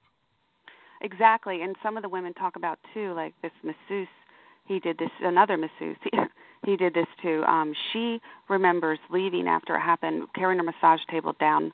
Exactly, 1.02 1.62
and 1.62 1.76
some 1.82 1.96
of 1.96 2.02
the 2.02 2.08
women 2.08 2.34
talk 2.34 2.56
about 2.56 2.78
too, 2.92 3.14
like 3.14 3.32
this 3.42 3.52
masseuse 3.62 4.08
he 4.70 4.78
did 4.78 4.96
this 4.98 5.10
another 5.20 5.56
masseuse 5.56 5.96
he, 6.04 6.10
he 6.64 6.76
did 6.76 6.94
this 6.94 7.06
too 7.20 7.42
um 7.46 7.74
she 7.92 8.20
remembers 8.48 8.98
leaving 9.10 9.48
after 9.48 9.74
it 9.74 9.80
happened 9.80 10.22
carrying 10.34 10.58
her 10.58 10.64
massage 10.64 11.00
table 11.10 11.34
down 11.40 11.72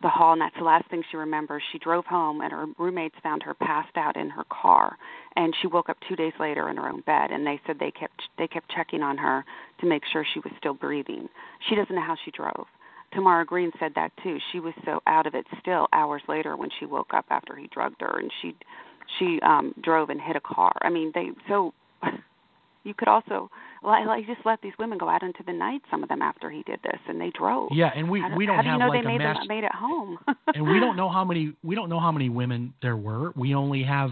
the 0.00 0.08
hall 0.08 0.32
and 0.32 0.40
that's 0.40 0.56
the 0.56 0.64
last 0.64 0.88
thing 0.90 1.02
she 1.10 1.16
remembers 1.16 1.62
she 1.72 1.78
drove 1.78 2.06
home 2.06 2.40
and 2.40 2.52
her 2.52 2.66
roommates 2.78 3.16
found 3.22 3.42
her 3.42 3.54
passed 3.54 3.96
out 3.96 4.16
in 4.16 4.30
her 4.30 4.44
car 4.44 4.96
and 5.36 5.54
she 5.60 5.66
woke 5.66 5.88
up 5.88 5.98
2 6.08 6.16
days 6.16 6.32
later 6.40 6.68
in 6.70 6.76
her 6.76 6.88
own 6.88 7.00
bed 7.02 7.30
and 7.30 7.46
they 7.46 7.60
said 7.66 7.76
they 7.78 7.90
kept 7.90 8.22
they 8.38 8.46
kept 8.46 8.70
checking 8.70 9.02
on 9.02 9.18
her 9.18 9.44
to 9.80 9.86
make 9.86 10.02
sure 10.10 10.24
she 10.32 10.40
was 10.40 10.52
still 10.56 10.74
breathing 10.74 11.28
she 11.68 11.74
doesn't 11.74 11.94
know 11.94 12.02
how 12.02 12.16
she 12.24 12.30
drove 12.30 12.66
Tamara 13.12 13.46
Green 13.46 13.72
said 13.78 13.92
that 13.94 14.12
too. 14.22 14.36
She 14.52 14.60
was 14.60 14.74
so 14.84 15.00
out 15.06 15.26
of 15.26 15.34
it 15.34 15.46
still 15.60 15.88
hours 15.94 16.20
later 16.28 16.58
when 16.58 16.68
she 16.78 16.84
woke 16.84 17.14
up 17.14 17.24
after 17.30 17.56
he 17.56 17.66
drugged 17.68 18.02
her 18.02 18.18
and 18.18 18.30
she 18.42 18.54
she 19.18 19.40
um 19.40 19.74
drove 19.82 20.10
and 20.10 20.20
hit 20.20 20.36
a 20.36 20.40
car. 20.40 20.72
I 20.82 20.90
mean, 20.90 21.10
they 21.14 21.30
so 21.48 21.72
you 22.88 22.94
could 22.94 23.08
also 23.08 23.50
like 23.84 24.26
just 24.26 24.40
let 24.44 24.60
these 24.62 24.72
women 24.78 24.98
go 24.98 25.08
out 25.08 25.22
into 25.22 25.42
the 25.46 25.52
night. 25.52 25.82
Some 25.90 26.02
of 26.02 26.08
them 26.08 26.22
after 26.22 26.50
he 26.50 26.62
did 26.64 26.80
this, 26.82 26.98
and 27.06 27.20
they 27.20 27.30
drove. 27.30 27.68
Yeah, 27.72 27.90
and 27.94 28.10
we 28.10 28.22
we 28.36 28.46
don't 28.46 28.56
how 28.56 28.62
do 28.62 28.68
you 28.70 28.78
know 28.78 28.88
like 28.88 29.02
they 29.02 29.06
made 29.06 29.18
mass... 29.18 29.36
them 29.38 29.46
made 29.48 29.64
it 29.64 29.74
home. 29.74 30.18
and 30.54 30.66
we 30.66 30.80
don't 30.80 30.96
know 30.96 31.08
how 31.08 31.24
many 31.24 31.54
we 31.62 31.74
don't 31.74 31.88
know 31.88 32.00
how 32.00 32.10
many 32.10 32.28
women 32.28 32.74
there 32.82 32.96
were. 32.96 33.32
We 33.36 33.54
only 33.54 33.84
have 33.84 34.10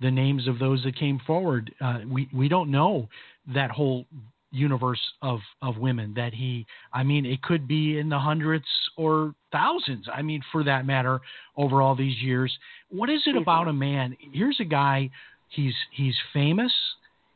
the 0.00 0.10
names 0.10 0.48
of 0.48 0.58
those 0.58 0.82
that 0.84 0.96
came 0.96 1.20
forward. 1.26 1.74
Uh, 1.80 1.98
we 2.08 2.28
we 2.32 2.48
don't 2.48 2.70
know 2.70 3.08
that 3.52 3.70
whole 3.70 4.06
universe 4.52 5.00
of 5.22 5.40
of 5.62 5.78
women 5.78 6.12
that 6.14 6.34
he 6.34 6.66
i 6.92 7.02
mean 7.02 7.24
it 7.24 7.40
could 7.40 7.66
be 7.66 7.98
in 7.98 8.10
the 8.10 8.18
hundreds 8.18 8.66
or 8.98 9.34
thousands 9.50 10.06
i 10.12 10.20
mean 10.20 10.42
for 10.52 10.62
that 10.62 10.84
matter 10.84 11.20
over 11.56 11.80
all 11.80 11.96
these 11.96 12.20
years 12.20 12.52
what 12.90 13.08
is 13.08 13.22
it 13.24 13.34
about 13.34 13.66
a 13.66 13.72
man 13.72 14.14
here's 14.30 14.60
a 14.60 14.64
guy 14.64 15.08
he's 15.48 15.72
he's 15.90 16.14
famous 16.34 16.70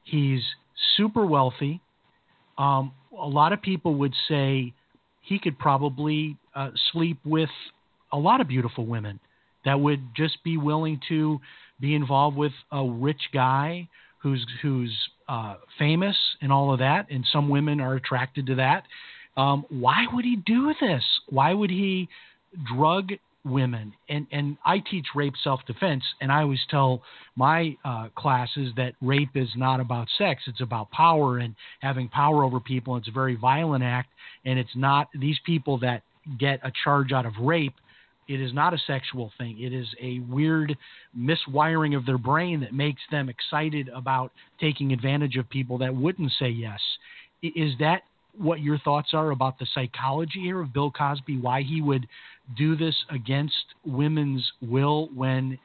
he's 0.04 0.42
super 0.96 1.24
wealthy. 1.26 1.80
Um, 2.58 2.92
a 3.18 3.26
lot 3.26 3.52
of 3.52 3.62
people 3.62 3.94
would 3.96 4.14
say 4.28 4.72
he 5.22 5.38
could 5.38 5.58
probably 5.58 6.36
uh, 6.54 6.70
sleep 6.92 7.18
with 7.24 7.50
a 8.12 8.18
lot 8.18 8.40
of 8.40 8.48
beautiful 8.48 8.86
women 8.86 9.20
that 9.64 9.78
would 9.78 10.00
just 10.16 10.42
be 10.44 10.56
willing 10.56 11.00
to 11.08 11.40
be 11.80 11.94
involved 11.94 12.36
with 12.36 12.52
a 12.72 12.84
rich 12.84 13.20
guy 13.32 13.88
who's 14.22 14.46
who's 14.62 14.96
uh, 15.28 15.56
famous 15.78 16.16
and 16.40 16.52
all 16.52 16.72
of 16.72 16.78
that, 16.78 17.06
and 17.10 17.24
some 17.32 17.48
women 17.48 17.80
are 17.80 17.94
attracted 17.94 18.46
to 18.46 18.54
that. 18.54 18.84
Um, 19.36 19.66
why 19.68 20.06
would 20.12 20.24
he 20.24 20.36
do 20.36 20.74
this? 20.80 21.02
Why 21.28 21.52
would 21.52 21.70
he 21.70 22.08
drug 22.74 23.10
women. 23.46 23.92
And 24.08 24.26
and 24.32 24.56
I 24.64 24.78
teach 24.90 25.06
rape 25.14 25.34
self 25.42 25.60
defense 25.66 26.04
and 26.20 26.30
I 26.30 26.42
always 26.42 26.60
tell 26.70 27.02
my 27.36 27.76
uh, 27.84 28.08
classes 28.16 28.72
that 28.76 28.94
rape 29.00 29.34
is 29.34 29.48
not 29.56 29.80
about 29.80 30.08
sex 30.18 30.42
it's 30.46 30.60
about 30.60 30.90
power 30.90 31.38
and 31.38 31.54
having 31.80 32.08
power 32.08 32.44
over 32.44 32.60
people. 32.60 32.96
It's 32.96 33.08
a 33.08 33.12
very 33.12 33.36
violent 33.36 33.84
act 33.84 34.10
and 34.44 34.58
it's 34.58 34.74
not 34.76 35.08
these 35.14 35.38
people 35.44 35.78
that 35.78 36.02
get 36.38 36.60
a 36.62 36.72
charge 36.84 37.12
out 37.12 37.24
of 37.24 37.32
rape 37.40 37.74
it 38.28 38.40
is 38.40 38.52
not 38.52 38.74
a 38.74 38.78
sexual 38.86 39.32
thing. 39.38 39.60
It 39.60 39.72
is 39.72 39.86
a 40.02 40.18
weird 40.20 40.76
miswiring 41.16 41.96
of 41.96 42.06
their 42.06 42.18
brain 42.18 42.60
that 42.60 42.74
makes 42.74 43.02
them 43.10 43.28
excited 43.28 43.88
about 43.94 44.32
taking 44.60 44.92
advantage 44.92 45.36
of 45.36 45.48
people 45.48 45.78
that 45.78 45.94
wouldn't 45.94 46.32
say 46.38 46.48
yes. 46.48 46.80
Is 47.42 47.72
that 47.78 48.02
what 48.38 48.60
your 48.60 48.78
thoughts 48.78 49.08
are 49.12 49.30
about 49.30 49.58
the 49.58 49.66
psychology 49.74 50.40
here 50.40 50.60
of 50.60 50.72
Bill 50.72 50.90
Cosby, 50.90 51.38
why 51.38 51.62
he 51.62 51.80
would 51.80 52.06
do 52.56 52.76
this 52.76 52.94
against 53.10 53.54
women's 53.84 54.50
will 54.60 55.08
when 55.14 55.58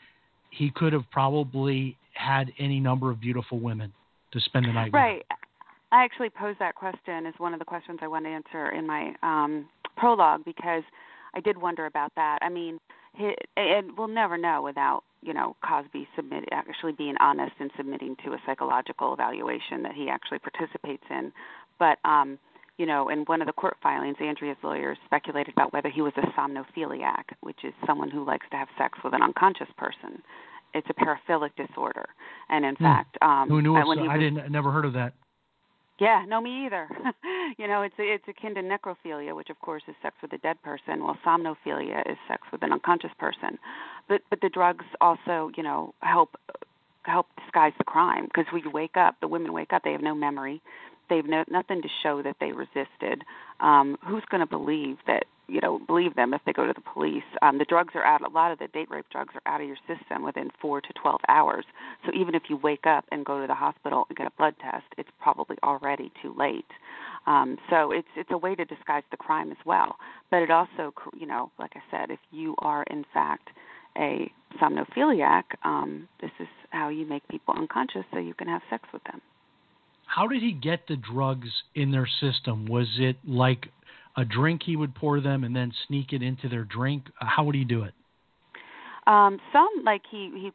he 0.52 0.72
could 0.72 0.94
have 0.94 1.10
probably 1.12 1.98
had 2.14 2.52
any 2.60 2.80
number 2.80 3.10
of 3.10 3.22
beautiful 3.22 3.60
women 3.60 3.92
to 4.34 4.40
spend 4.40 4.66
the 4.66 4.74
night 4.74 4.92
right. 4.94 5.14
with. 5.20 5.24
Right. 5.30 5.40
I 5.92 6.04
actually 6.04 6.30
posed 6.30 6.60
that 6.60 6.76
question 6.76 7.26
as 7.26 7.34
one 7.38 7.54
of 7.54 7.60
the 7.60 7.66
questions 7.66 8.00
I 8.02 8.08
want 8.08 8.26
to 8.26 8.30
answer 8.30 8.72
in 8.72 8.88
my 8.88 9.14
um, 9.24 9.68
prologue 9.98 10.46
because 10.46 10.84
I 11.34 11.42
did 11.42 11.58
wonder 11.58 11.86
about 11.86 12.12
that. 12.16 12.40
I 12.42 12.50
mean, 12.50 12.80
he, 13.16 13.34
and 13.58 13.98
we'll 13.98 14.08
never 14.08 14.38
know 14.38 14.62
without 14.62 15.04
you 15.22 15.34
know 15.34 15.56
Cosby 15.68 16.08
submit 16.16 16.46
actually 16.52 16.94
being 16.94 17.16
honest 17.20 17.54
and 17.60 17.70
submitting 17.76 18.16
to 18.26 18.32
a 18.32 18.38
psychological 18.46 19.14
evaluation 19.14 19.84
that 19.84 19.94
he 19.94 20.10
actually 20.10 20.40
participates 20.40 21.04
in. 21.10 21.32
But 21.78 21.98
um, 22.06 22.40
you 22.78 22.86
know, 22.86 23.10
in 23.10 23.20
one 23.26 23.42
of 23.42 23.48
the 23.48 23.54
court 23.54 23.78
filings, 23.84 24.18
Andrea's 24.22 24.58
lawyers 24.64 24.98
speculated 25.06 25.54
about 25.54 25.74
whether 25.74 25.90
he 25.90 26.02
was 26.02 26.14
a 26.18 26.22
somnophiliac, 26.40 27.26
which 27.42 27.64
is 27.64 27.74
someone 27.86 28.10
who 28.10 28.26
likes 28.26 28.48
to 28.52 28.58
have 28.58 28.68
sex 28.78 28.98
with 29.04 29.14
an 29.14 29.22
unconscious 29.22 29.68
person. 29.78 30.22
It's 30.74 30.88
a 30.90 30.94
paraphilic 30.94 31.52
disorder, 31.58 32.08
and 32.50 32.64
in 32.66 32.76
Hmm. 32.78 32.84
fact, 32.84 33.18
um, 33.22 33.50
Who 33.50 33.62
knew? 33.62 33.76
uh, 33.76 33.82
Of, 33.82 33.88
when 33.88 34.00
he 34.00 34.08
I 34.08 34.18
didn't. 34.18 34.50
Never 34.52 34.72
heard 34.72 34.86
of 34.86 34.94
that. 34.94 35.14
yeah, 36.00 36.24
no, 36.28 36.42
me 36.42 36.66
either. 36.66 36.88
you 37.58 37.68
know, 37.68 37.82
it's 37.84 37.96
it's 38.00 38.28
akin 38.28 38.56
to 38.56 38.62
necrophilia, 38.62 39.36
which 39.36 39.50
of 39.50 39.60
course 39.60 39.84
is 39.88 39.96
sex 40.02 40.16
with 40.22 40.32
a 40.34 40.38
dead 40.40 40.62
person. 40.64 41.04
Well, 41.04 41.18
somnophilia 41.26 42.10
is 42.10 42.18
sex 42.28 42.42
with 42.52 42.64
an 42.64 42.72
unconscious 42.72 43.12
person. 43.20 43.60
But 44.08 44.22
but 44.30 44.40
the 44.42 44.50
drugs 44.50 44.86
also, 45.02 45.52
you 45.56 45.64
know, 45.64 45.94
help 46.02 46.38
help 47.04 47.28
disguise 47.44 47.74
the 47.78 47.84
crime 47.84 48.26
because 48.26 48.46
we 48.54 48.64
wake 48.72 48.96
up, 48.96 49.16
the 49.22 49.28
women 49.28 49.54
wake 49.54 49.74
up, 49.74 49.84
they 49.84 49.92
have 49.92 50.02
no 50.02 50.16
memory, 50.16 50.62
they 51.12 51.18
have 51.18 51.28
no 51.28 51.44
nothing 51.50 51.82
to 51.84 51.90
show 52.02 52.24
that 52.24 52.38
they 52.40 52.54
resisted. 52.54 53.24
Um, 53.60 53.98
who's 54.08 54.24
going 54.32 54.42
to 54.42 54.48
believe 54.48 54.98
that? 55.06 55.26
You 55.48 55.60
know, 55.60 55.80
believe 55.86 56.16
them 56.16 56.34
if 56.34 56.40
they 56.46 56.54
go 56.54 56.66
to 56.66 56.72
the 56.74 56.82
police. 56.94 57.28
Um, 57.42 57.58
the 57.58 57.66
drugs 57.66 57.94
are 57.96 58.06
out. 58.06 58.22
A 58.22 58.30
lot 58.30 58.54
of 58.54 58.60
the 58.60 58.68
date 58.68 58.90
rape 58.90 59.06
drugs 59.12 59.34
are 59.36 59.54
out 59.54 59.60
of 59.60 59.68
your 59.68 59.76
system 59.86 60.24
within 60.24 60.50
four 60.62 60.80
to 60.80 60.94
twelve 60.94 61.20
hours. 61.28 61.66
So 62.06 62.12
even 62.16 62.36
if 62.36 62.44
you 62.48 62.56
wake 62.56 62.88
up 62.88 63.04
and 63.12 63.26
go 63.26 63.42
to 63.42 63.48
the 63.48 63.54
hospital 63.54 64.06
and 64.08 64.18
get 64.18 64.28
a 64.28 64.32
blood 64.38 64.56
test, 64.62 64.86
it's 64.98 65.10
probably 65.22 65.58
already 65.62 66.10
too 66.22 66.34
late. 66.38 66.72
Um, 67.28 67.58
so 67.70 67.92
it's 67.92 68.08
it's 68.16 68.32
a 68.32 68.38
way 68.38 68.56
to 68.56 68.64
disguise 68.64 69.04
the 69.12 69.18
crime 69.18 69.52
as 69.52 69.58
well. 69.66 69.98
But 70.30 70.42
it 70.44 70.52
also, 70.52 70.94
you 71.20 71.28
know, 71.28 71.52
like 71.60 71.74
I 71.76 71.82
said, 71.92 72.12
if 72.12 72.20
you 72.32 72.56
are 72.60 72.84
in 72.84 73.04
fact 73.14 73.50
a 73.98 74.32
somnophiliac, 74.62 75.44
um, 75.66 76.08
this 76.22 76.32
is 76.40 76.48
how 76.70 76.88
you 76.88 77.06
make 77.06 77.28
people 77.28 77.54
unconscious 77.58 78.06
so 78.14 78.20
you 78.20 78.34
can 78.34 78.48
have 78.48 78.62
sex 78.70 78.88
with 78.94 79.04
them. 79.04 79.22
How 80.14 80.28
did 80.28 80.42
he 80.42 80.52
get 80.52 80.88
the 80.88 80.98
drugs 80.98 81.48
in 81.74 81.92
their 81.92 82.08
system? 82.20 82.66
Was 82.66 82.88
it 82.98 83.16
like 83.26 83.68
a 84.18 84.26
drink 84.26 84.62
he 84.66 84.76
would 84.76 84.94
pour 84.94 85.22
them 85.22 85.46
and 85.46 85.56
then 85.56 85.72
sneak 85.88 86.12
it 86.12 86.22
into 86.22 86.50
their 86.50 86.66
drink? 86.66 87.06
Uh, 87.22 87.26
How 87.26 87.46
would 87.46 87.56
he 87.56 87.64
do 87.64 87.84
it? 87.84 87.94
Um, 89.08 89.40
some 89.54 89.70
like 89.86 90.02
he 90.12 90.30
he 90.36 90.52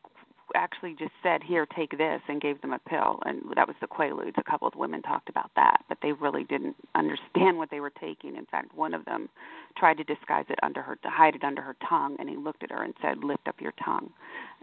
actually 0.55 0.95
just 0.99 1.13
said, 1.23 1.43
"Here, 1.43 1.67
take 1.75 1.97
this," 1.97 2.21
and 2.29 2.41
gave 2.41 2.61
them 2.61 2.75
a 2.75 2.79
pill, 2.79 3.19
and 3.25 3.43
that 3.57 3.67
was 3.67 3.77
the 3.81 3.87
Quaaludes. 3.87 4.37
A 4.37 4.43
couple 4.43 4.69
of 4.69 4.75
women 4.75 5.01
talked 5.01 5.31
about 5.31 5.51
that, 5.57 5.83
but 5.89 5.99
they 6.03 6.13
really 6.13 6.45
didn't 6.45 6.77
understand 6.95 7.57
what 7.57 7.71
they 7.71 7.81
were 7.81 7.91
taking. 7.91 8.37
In 8.37 8.45
fact, 8.45 8.75
one 8.75 8.93
of 8.93 9.07
them 9.07 9.31
tried 9.77 9.97
to 9.97 10.05
disguise 10.05 10.45
it 10.51 10.59
under 10.63 10.83
her, 10.83 10.97
to 10.97 11.09
hide 11.09 11.35
it 11.35 11.45
under 11.45 11.63
her 11.63 11.77
tongue, 11.89 12.17
and 12.19 12.29
he 12.29 12.37
looked 12.37 12.63
at 12.63 12.71
her 12.71 12.83
and 12.83 12.93
said, 13.01 13.25
"Lift 13.25 13.49
up 13.49 13.59
your 13.59 13.73
tongue," 13.83 14.11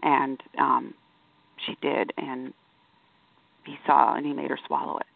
and 0.02 0.40
um, 0.56 0.94
she 1.66 1.76
did, 1.82 2.12
and 2.16 2.54
he 3.66 3.76
saw, 3.86 4.14
and 4.14 4.24
he 4.26 4.32
made 4.32 4.50
her 4.50 4.58
swallow 4.66 4.98
it. 4.98 5.06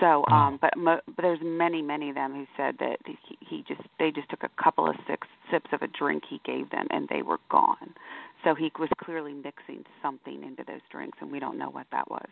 So, 0.00 0.24
um, 0.30 0.58
but 0.60 0.76
mo- 0.76 1.00
but 1.06 1.22
there's 1.22 1.38
many, 1.42 1.82
many 1.82 2.08
of 2.08 2.14
them 2.14 2.32
who 2.32 2.46
said 2.56 2.76
that 2.80 2.96
he, 3.04 3.36
he 3.40 3.64
just 3.68 3.82
they 3.98 4.10
just 4.10 4.28
took 4.30 4.42
a 4.42 4.50
couple 4.62 4.88
of 4.88 4.96
six 5.06 5.28
sips 5.50 5.70
of 5.72 5.82
a 5.82 5.86
drink 5.88 6.24
he 6.28 6.40
gave 6.44 6.70
them, 6.70 6.86
and 6.90 7.08
they 7.08 7.22
were 7.22 7.38
gone. 7.50 7.94
So 8.42 8.54
he 8.54 8.72
was 8.78 8.88
clearly 8.98 9.34
mixing 9.34 9.84
something 10.00 10.42
into 10.42 10.64
those 10.66 10.80
drinks, 10.90 11.18
and 11.20 11.30
we 11.30 11.38
don't 11.38 11.58
know 11.58 11.70
what 11.70 11.86
that 11.92 12.10
was. 12.10 12.26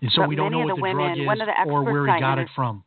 And 0.00 0.10
so 0.12 0.22
But 0.22 0.28
we 0.30 0.36
don't 0.36 0.50
know 0.50 0.60
what 0.60 0.68
the 0.68 0.74
the 0.76 0.80
women- 0.82 0.96
drug 1.18 1.40
is 1.40 1.46
the 1.46 1.70
or 1.70 1.82
where 1.84 2.06
he 2.06 2.12
I 2.12 2.20
got 2.20 2.38
it 2.38 2.48
from. 2.56 2.84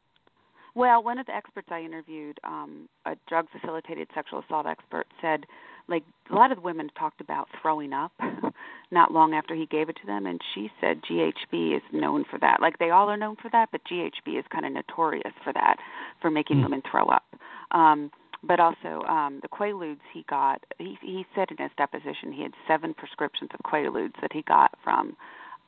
Well, 0.75 1.03
one 1.03 1.19
of 1.19 1.27
the 1.27 1.35
experts 1.35 1.67
I 1.71 1.81
interviewed, 1.81 2.39
um, 2.43 2.89
a 3.05 3.15
drug 3.27 3.47
facilitated 3.51 4.07
sexual 4.15 4.39
assault 4.39 4.65
expert, 4.65 5.05
said 5.21 5.45
like 5.87 6.03
a 6.31 6.35
lot 6.35 6.51
of 6.51 6.57
the 6.57 6.61
women 6.61 6.89
talked 6.97 7.21
about 7.21 7.47
throwing 7.61 7.93
up 7.93 8.11
not 8.93 9.11
long 9.11 9.33
after 9.33 9.55
he 9.55 9.65
gave 9.65 9.89
it 9.89 9.97
to 10.01 10.05
them 10.05 10.25
and 10.25 10.39
she 10.53 10.71
said 10.79 11.01
GHB 11.01 11.75
is 11.75 11.81
known 11.91 12.23
for 12.29 12.37
that. 12.39 12.61
Like 12.61 12.77
they 12.77 12.91
all 12.91 13.09
are 13.09 13.17
known 13.17 13.35
for 13.41 13.49
that, 13.51 13.69
but 13.71 13.81
GHB 13.85 14.39
is 14.39 14.45
kind 14.51 14.65
of 14.65 14.71
notorious 14.71 15.33
for 15.43 15.51
that, 15.53 15.77
for 16.21 16.29
making 16.29 16.57
Hmm. 16.57 16.63
women 16.63 16.81
throw 16.89 17.07
up. 17.07 17.25
Um 17.71 18.11
but 18.45 18.59
also 18.59 19.01
um 19.07 19.39
the 19.41 19.47
Quaaludes 19.47 20.01
he 20.13 20.23
got 20.29 20.63
he 20.77 20.97
he 21.01 21.25
said 21.33 21.49
in 21.51 21.57
his 21.57 21.71
deposition 21.77 22.31
he 22.31 22.43
had 22.43 22.53
seven 22.67 22.93
prescriptions 22.93 23.49
of 23.53 23.59
Quaaludes 23.69 24.19
that 24.21 24.31
he 24.33 24.41
got 24.43 24.71
from 24.83 25.15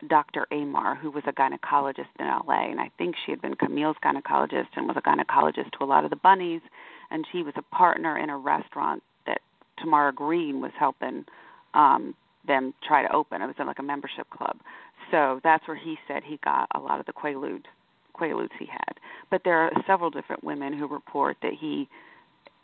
Dr. 0.08 0.46
Amar, 0.52 0.96
who 0.96 1.10
was 1.10 1.24
a 1.26 1.32
gynecologist 1.32 2.12
in 2.20 2.28
LA, 2.28 2.70
and 2.70 2.82
I 2.82 2.92
think 2.98 3.16
she 3.26 3.32
had 3.32 3.42
been 3.42 3.56
Camille's 3.56 3.96
gynecologist 4.04 4.68
and 4.76 4.88
was 4.88 4.98
a 4.98 5.02
gynecologist 5.02 5.72
to 5.72 5.84
a 5.84 5.86
lot 5.86 6.04
of 6.04 6.10
the 6.10 6.18
bunnies, 6.18 6.62
and 7.12 7.26
she 7.32 7.44
was 7.44 7.54
a 7.56 7.62
partner 7.62 8.18
in 8.18 8.30
a 8.30 8.38
restaurant 8.38 9.02
that 9.26 9.40
Tamara 9.80 10.12
Green 10.14 10.60
was 10.62 10.72
helping 10.78 11.26
um 11.74 12.14
them 12.48 12.74
try 12.88 13.02
to 13.02 13.14
open. 13.14 13.42
It 13.42 13.48
was 13.48 13.56
in 13.60 13.68
like 13.68 13.80
a 13.80 13.84
membership 13.84 14.30
club. 14.30 14.58
So 15.12 15.40
that's 15.44 15.68
where 15.68 15.78
he 15.78 15.98
said 16.08 16.24
he 16.24 16.40
got 16.44 16.68
a 16.76 16.80
lot 16.80 17.00
of 17.00 17.06
the 17.06 17.14
Quaalude 17.14 17.66
Quaaludes 18.20 18.50
he 18.58 18.66
had. 18.66 19.00
But 19.30 19.42
there 19.44 19.60
are 19.60 19.72
several 19.86 20.10
different 20.10 20.44
women 20.44 20.78
who 20.78 20.88
report 20.88 21.38
that 21.42 21.54
he 21.60 21.90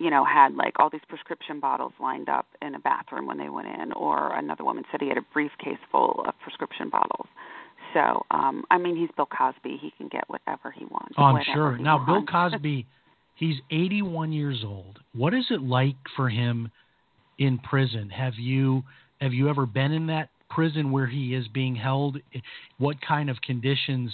you 0.01 0.09
know, 0.09 0.25
had 0.25 0.55
like 0.55 0.79
all 0.79 0.89
these 0.89 1.01
prescription 1.07 1.59
bottles 1.59 1.93
lined 2.01 2.27
up 2.27 2.47
in 2.63 2.73
a 2.73 2.79
bathroom 2.79 3.27
when 3.27 3.37
they 3.37 3.49
went 3.49 3.67
in, 3.67 3.91
or 3.91 4.35
another 4.35 4.63
woman 4.63 4.83
said 4.91 4.99
he 4.99 5.07
had 5.07 5.17
a 5.17 5.25
briefcase 5.31 5.77
full 5.91 6.23
of 6.27 6.33
prescription 6.41 6.89
bottles. 6.89 7.27
So, 7.93 8.25
um, 8.31 8.63
I 8.71 8.79
mean, 8.79 8.95
he's 8.95 9.09
Bill 9.15 9.27
Cosby. 9.27 9.77
He 9.79 9.93
can 9.97 10.07
get 10.07 10.23
whatever 10.27 10.71
he 10.71 10.85
wants. 10.85 11.13
Oh, 11.19 11.23
I'm 11.23 11.43
sure. 11.53 11.77
Now, 11.77 12.03
Bill. 12.03 12.23
Cosby, 12.31 12.87
he's 13.35 13.57
81 13.69 14.33
years 14.33 14.63
old. 14.65 14.99
What 15.13 15.35
is 15.35 15.45
it 15.51 15.61
like 15.61 15.97
for 16.15 16.29
him 16.29 16.71
in 17.37 17.59
prison? 17.59 18.09
Have 18.09 18.35
you 18.37 18.83
have 19.21 19.33
you 19.33 19.49
ever 19.49 19.65
been 19.65 19.91
in 19.91 20.07
that 20.07 20.29
prison 20.49 20.91
where 20.91 21.07
he 21.07 21.35
is 21.35 21.47
being 21.47 21.75
held? 21.75 22.17
What 22.79 22.97
kind 23.07 23.29
of 23.29 23.39
conditions 23.41 24.11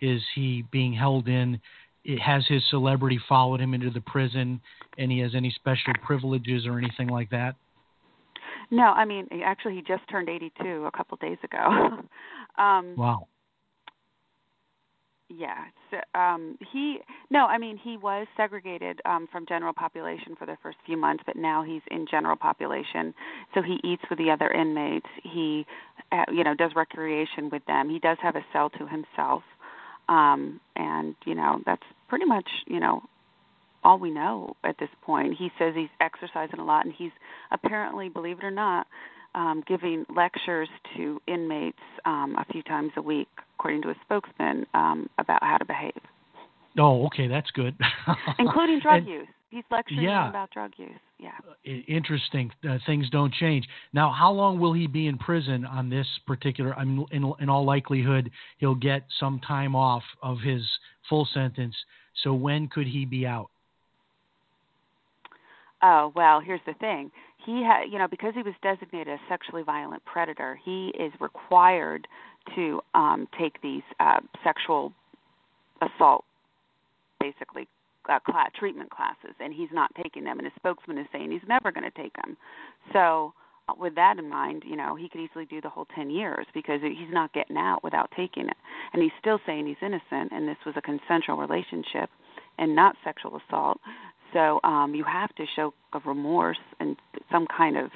is 0.00 0.20
he 0.34 0.64
being 0.70 0.92
held 0.92 1.26
in? 1.26 1.58
It, 2.04 2.20
has 2.20 2.44
his 2.46 2.62
celebrity 2.70 3.18
followed 3.28 3.60
him 3.60 3.74
into 3.74 3.90
the 3.90 4.00
prison, 4.02 4.60
and 4.98 5.10
he 5.10 5.18
has 5.20 5.34
any 5.34 5.50
special 5.50 5.92
privileges 6.02 6.66
or 6.66 6.78
anything 6.78 7.08
like 7.08 7.30
that? 7.30 7.56
No, 8.70 8.84
I 8.84 9.04
mean, 9.04 9.26
actually, 9.44 9.74
he 9.74 9.82
just 9.82 10.02
turned 10.08 10.28
82 10.28 10.86
a 10.86 10.90
couple 10.96 11.16
days 11.16 11.38
ago. 11.42 11.58
um, 12.62 12.94
Wow. 12.96 13.26
Yeah. 15.32 15.64
So, 15.92 16.18
um, 16.18 16.58
he 16.72 16.98
no, 17.30 17.46
I 17.46 17.56
mean 17.56 17.76
he 17.76 17.96
was 17.96 18.26
segregated 18.36 19.00
um, 19.04 19.28
from 19.30 19.46
general 19.46 19.72
population 19.72 20.34
for 20.36 20.44
the 20.44 20.56
first 20.60 20.76
few 20.84 20.96
months, 20.96 21.22
but 21.24 21.36
now 21.36 21.62
he's 21.62 21.82
in 21.90 22.06
general 22.10 22.36
population. 22.36 23.14
So 23.54 23.62
he 23.62 23.78
eats 23.84 24.02
with 24.10 24.18
the 24.18 24.30
other 24.30 24.50
inmates. 24.50 25.06
He, 25.22 25.66
uh, 26.10 26.24
you 26.32 26.42
know, 26.42 26.54
does 26.54 26.72
recreation 26.74 27.48
with 27.50 27.64
them. 27.66 27.88
He 27.88 28.00
does 28.00 28.18
have 28.22 28.34
a 28.34 28.44
cell 28.52 28.70
to 28.70 28.88
himself, 28.88 29.44
um, 30.08 30.60
and 30.74 31.14
you 31.24 31.36
know 31.36 31.60
that's 31.64 31.86
pretty 32.08 32.24
much 32.24 32.48
you 32.66 32.80
know 32.80 33.02
all 33.84 33.98
we 33.98 34.10
know 34.10 34.56
at 34.64 34.78
this 34.78 34.90
point. 35.02 35.36
He 35.38 35.50
says 35.58 35.74
he's 35.76 35.88
exercising 36.00 36.58
a 36.58 36.64
lot, 36.64 36.84
and 36.84 36.94
he's 36.94 37.12
apparently, 37.52 38.08
believe 38.08 38.38
it 38.38 38.44
or 38.44 38.50
not, 38.50 38.86
um, 39.34 39.62
giving 39.66 40.04
lectures 40.14 40.68
to 40.96 41.20
inmates 41.26 41.78
um, 42.04 42.36
a 42.38 42.44
few 42.52 42.62
times 42.62 42.92
a 42.96 43.02
week, 43.02 43.28
according 43.58 43.82
to 43.82 43.90
a 43.90 43.94
spokesman, 44.04 44.66
um, 44.74 45.08
about 45.18 45.42
how 45.42 45.56
to 45.58 45.64
behave, 45.64 45.92
Oh, 46.78 47.06
okay, 47.06 47.26
that's 47.26 47.50
good. 47.50 47.76
including 48.38 48.80
drug 48.80 48.98
And- 48.98 49.08
use. 49.08 49.26
He's 49.50 49.64
lecturing 49.68 50.02
Yeah. 50.02 50.28
about 50.30 50.52
drug 50.52 50.70
use. 50.76 50.90
Yeah. 51.18 51.32
I- 51.66 51.84
interesting. 51.88 52.52
Uh, 52.66 52.78
things 52.86 53.10
don't 53.10 53.34
change. 53.34 53.66
Now, 53.92 54.12
how 54.12 54.30
long 54.30 54.60
will 54.60 54.72
he 54.72 54.86
be 54.86 55.08
in 55.08 55.18
prison 55.18 55.64
on 55.66 55.90
this 55.90 56.06
particular? 56.24 56.72
I 56.78 56.84
mean, 56.84 57.04
in, 57.10 57.32
in 57.40 57.48
all 57.48 57.64
likelihood, 57.64 58.30
he'll 58.58 58.76
get 58.76 59.02
some 59.18 59.40
time 59.40 59.74
off 59.74 60.04
of 60.22 60.38
his 60.38 60.62
full 61.08 61.26
sentence. 61.34 61.74
So, 62.22 62.32
when 62.32 62.68
could 62.68 62.86
he 62.86 63.04
be 63.04 63.26
out? 63.26 63.50
Oh 65.82 66.12
well, 66.14 66.40
here's 66.40 66.60
the 66.66 66.74
thing. 66.74 67.10
He 67.44 67.62
had, 67.62 67.84
you 67.90 67.98
know, 67.98 68.08
because 68.08 68.34
he 68.34 68.42
was 68.42 68.54
designated 68.62 69.08
a 69.08 69.18
sexually 69.28 69.62
violent 69.62 70.04
predator, 70.04 70.58
he 70.62 70.92
is 70.98 71.12
required 71.20 72.06
to 72.54 72.80
um, 72.94 73.28
take 73.38 73.60
these 73.62 73.82
uh, 73.98 74.20
sexual 74.44 74.92
assault, 75.80 76.24
basically, 77.20 77.68
uh, 78.08 78.18
class, 78.20 78.50
treatment 78.58 78.90
classes, 78.90 79.34
and 79.40 79.52
he's 79.52 79.68
not 79.72 79.90
taking 80.02 80.24
them. 80.24 80.38
And 80.38 80.46
his 80.46 80.54
spokesman 80.56 80.98
is 80.98 81.06
saying 81.12 81.30
he's 81.30 81.48
never 81.48 81.70
going 81.70 81.90
to 81.90 82.02
take 82.02 82.14
them. 82.16 82.36
So, 82.92 83.32
uh, 83.68 83.74
with 83.78 83.94
that 83.94 84.18
in 84.18 84.28
mind, 84.28 84.64
you 84.66 84.76
know, 84.76 84.96
he 84.96 85.08
could 85.08 85.20
easily 85.20 85.44
do 85.46 85.60
the 85.60 85.68
whole 85.68 85.86
10 85.94 86.10
years 86.10 86.46
because 86.54 86.80
he's 86.82 87.12
not 87.12 87.32
getting 87.32 87.56
out 87.56 87.84
without 87.84 88.10
taking 88.16 88.48
it. 88.48 88.56
And 88.92 89.02
he's 89.02 89.12
still 89.20 89.38
saying 89.46 89.66
he's 89.66 89.76
innocent, 89.82 90.32
and 90.32 90.48
this 90.48 90.56
was 90.64 90.74
a 90.76 90.82
consensual 90.82 91.36
relationship 91.36 92.10
and 92.58 92.74
not 92.74 92.96
sexual 93.04 93.40
assault. 93.46 93.80
So 94.32 94.60
um, 94.64 94.94
you 94.94 95.04
have 95.04 95.34
to 95.36 95.44
show 95.56 95.74
a 95.92 95.98
remorse 96.00 96.58
and 96.78 96.96
some 97.32 97.46
kind 97.46 97.76
of, 97.76 97.90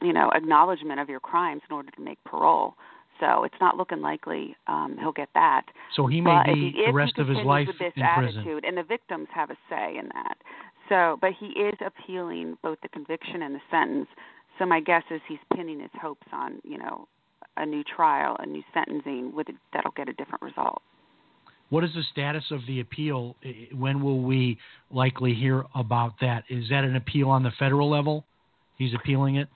you 0.00 0.12
know, 0.12 0.30
acknowledgement 0.34 1.00
of 1.00 1.08
your 1.08 1.20
crimes 1.20 1.62
in 1.68 1.74
order 1.74 1.90
to 1.90 2.00
make 2.00 2.22
parole. 2.24 2.74
So 3.20 3.44
it's 3.44 3.54
not 3.60 3.76
looking 3.76 4.00
likely 4.00 4.56
um, 4.68 4.96
he'll 4.98 5.12
get 5.12 5.28
that. 5.34 5.62
So, 5.96 6.06
he 6.06 6.20
may 6.20 6.30
But 6.46 6.54
be 6.54 6.72
he, 6.76 6.86
the 6.86 6.92
rest 6.92 7.18
of 7.18 7.26
his 7.28 7.38
life 7.44 7.66
with 7.66 7.78
this 7.78 7.92
in 7.96 8.02
attitude, 8.02 8.44
prison. 8.44 8.60
and 8.64 8.76
the 8.78 8.84
victims 8.84 9.26
have 9.34 9.50
a 9.50 9.56
say 9.68 9.96
in 9.98 10.08
that. 10.14 10.36
So, 10.88 11.18
but 11.20 11.32
he 11.38 11.46
is 11.46 11.74
appealing 11.84 12.56
both 12.62 12.78
the 12.80 12.88
conviction 12.88 13.42
and 13.42 13.54
the 13.54 13.60
sentence. 13.70 14.06
So 14.58 14.66
my 14.66 14.80
guess 14.80 15.02
is 15.10 15.20
he's 15.28 15.38
pinning 15.54 15.80
his 15.80 15.90
hopes 16.00 16.26
on, 16.32 16.60
you 16.64 16.78
know, 16.78 17.08
a 17.56 17.66
new 17.66 17.82
trial, 17.84 18.36
a 18.38 18.46
new 18.46 18.62
sentencing 18.72 19.34
with 19.34 19.48
a, 19.48 19.52
that'll 19.72 19.90
get 19.92 20.08
a 20.08 20.12
different 20.12 20.42
result. 20.42 20.80
What 21.70 21.84
is 21.84 21.90
the 21.94 22.02
status 22.12 22.44
of 22.50 22.60
the 22.66 22.80
appeal? 22.80 23.36
When 23.74 24.02
will 24.02 24.22
we 24.22 24.58
likely 24.90 25.34
hear 25.34 25.64
about 25.74 26.14
that? 26.20 26.44
Is 26.48 26.68
that 26.70 26.84
an 26.84 26.96
appeal 26.96 27.28
on 27.28 27.42
the 27.42 27.52
federal 27.58 27.90
level? 27.90 28.24
He's 28.78 28.94
appealing 28.94 29.36
it. 29.36 29.48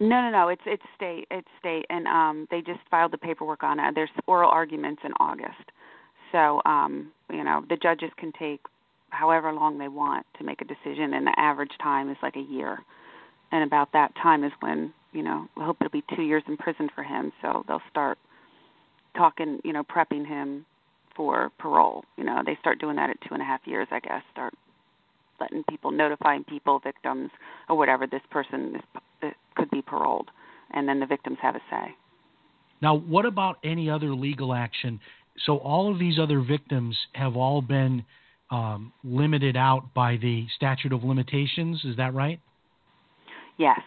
No, 0.00 0.20
no, 0.20 0.30
no. 0.30 0.48
It's 0.48 0.62
it's 0.66 0.82
state. 0.94 1.26
It's 1.30 1.48
state, 1.58 1.86
and 1.88 2.06
um, 2.06 2.46
they 2.50 2.60
just 2.60 2.80
filed 2.90 3.12
the 3.12 3.18
paperwork 3.18 3.62
on 3.62 3.80
it. 3.80 3.94
There's 3.94 4.10
oral 4.26 4.50
arguments 4.50 5.02
in 5.04 5.12
August, 5.20 5.70
so 6.32 6.60
um, 6.66 7.12
you 7.32 7.42
know 7.42 7.64
the 7.68 7.76
judges 7.76 8.10
can 8.18 8.32
take 8.38 8.60
however 9.10 9.52
long 9.52 9.78
they 9.78 9.88
want 9.88 10.26
to 10.38 10.44
make 10.44 10.60
a 10.60 10.64
decision, 10.64 11.14
and 11.14 11.26
the 11.26 11.34
average 11.38 11.70
time 11.82 12.10
is 12.10 12.16
like 12.22 12.36
a 12.36 12.40
year. 12.40 12.78
And 13.52 13.64
about 13.64 13.92
that 13.92 14.14
time 14.16 14.44
is 14.44 14.52
when 14.60 14.92
you 15.12 15.22
know 15.22 15.48
we 15.56 15.64
hope 15.64 15.78
it'll 15.80 15.90
be 15.90 16.04
two 16.14 16.22
years 16.22 16.42
in 16.46 16.58
prison 16.58 16.90
for 16.94 17.02
him. 17.02 17.32
So 17.40 17.64
they'll 17.66 17.80
start 17.88 18.18
talking, 19.16 19.60
you 19.64 19.72
know, 19.72 19.82
prepping 19.82 20.26
him 20.26 20.66
for 21.16 21.50
parole. 21.58 22.04
You 22.16 22.24
know, 22.24 22.42
they 22.44 22.56
start 22.60 22.78
doing 22.78 22.96
that 22.96 23.10
at 23.10 23.16
two 23.22 23.34
and 23.34 23.42
a 23.42 23.44
half 23.44 23.60
years, 23.64 23.88
I 23.90 24.00
guess. 24.00 24.22
Start 24.32 24.54
letting 25.40 25.64
people, 25.68 25.90
notifying 25.90 26.44
people, 26.44 26.80
victims, 26.82 27.30
or 27.68 27.76
whatever. 27.76 28.06
This 28.06 28.22
person 28.30 28.80
is, 29.22 29.32
could 29.54 29.70
be 29.70 29.82
paroled, 29.82 30.30
and 30.72 30.88
then 30.88 31.00
the 31.00 31.06
victims 31.06 31.38
have 31.42 31.56
a 31.56 31.60
say. 31.70 31.94
Now, 32.82 32.94
what 32.96 33.24
about 33.24 33.58
any 33.64 33.88
other 33.88 34.14
legal 34.14 34.52
action? 34.54 35.00
So 35.44 35.58
all 35.58 35.90
of 35.90 35.98
these 35.98 36.18
other 36.18 36.40
victims 36.40 36.96
have 37.14 37.36
all 37.36 37.62
been 37.62 38.04
um, 38.50 38.92
limited 39.02 39.56
out 39.56 39.92
by 39.94 40.16
the 40.16 40.46
statute 40.56 40.92
of 40.92 41.02
limitations. 41.02 41.84
Is 41.84 41.96
that 41.96 42.14
right? 42.14 42.40
Yes. 43.58 43.80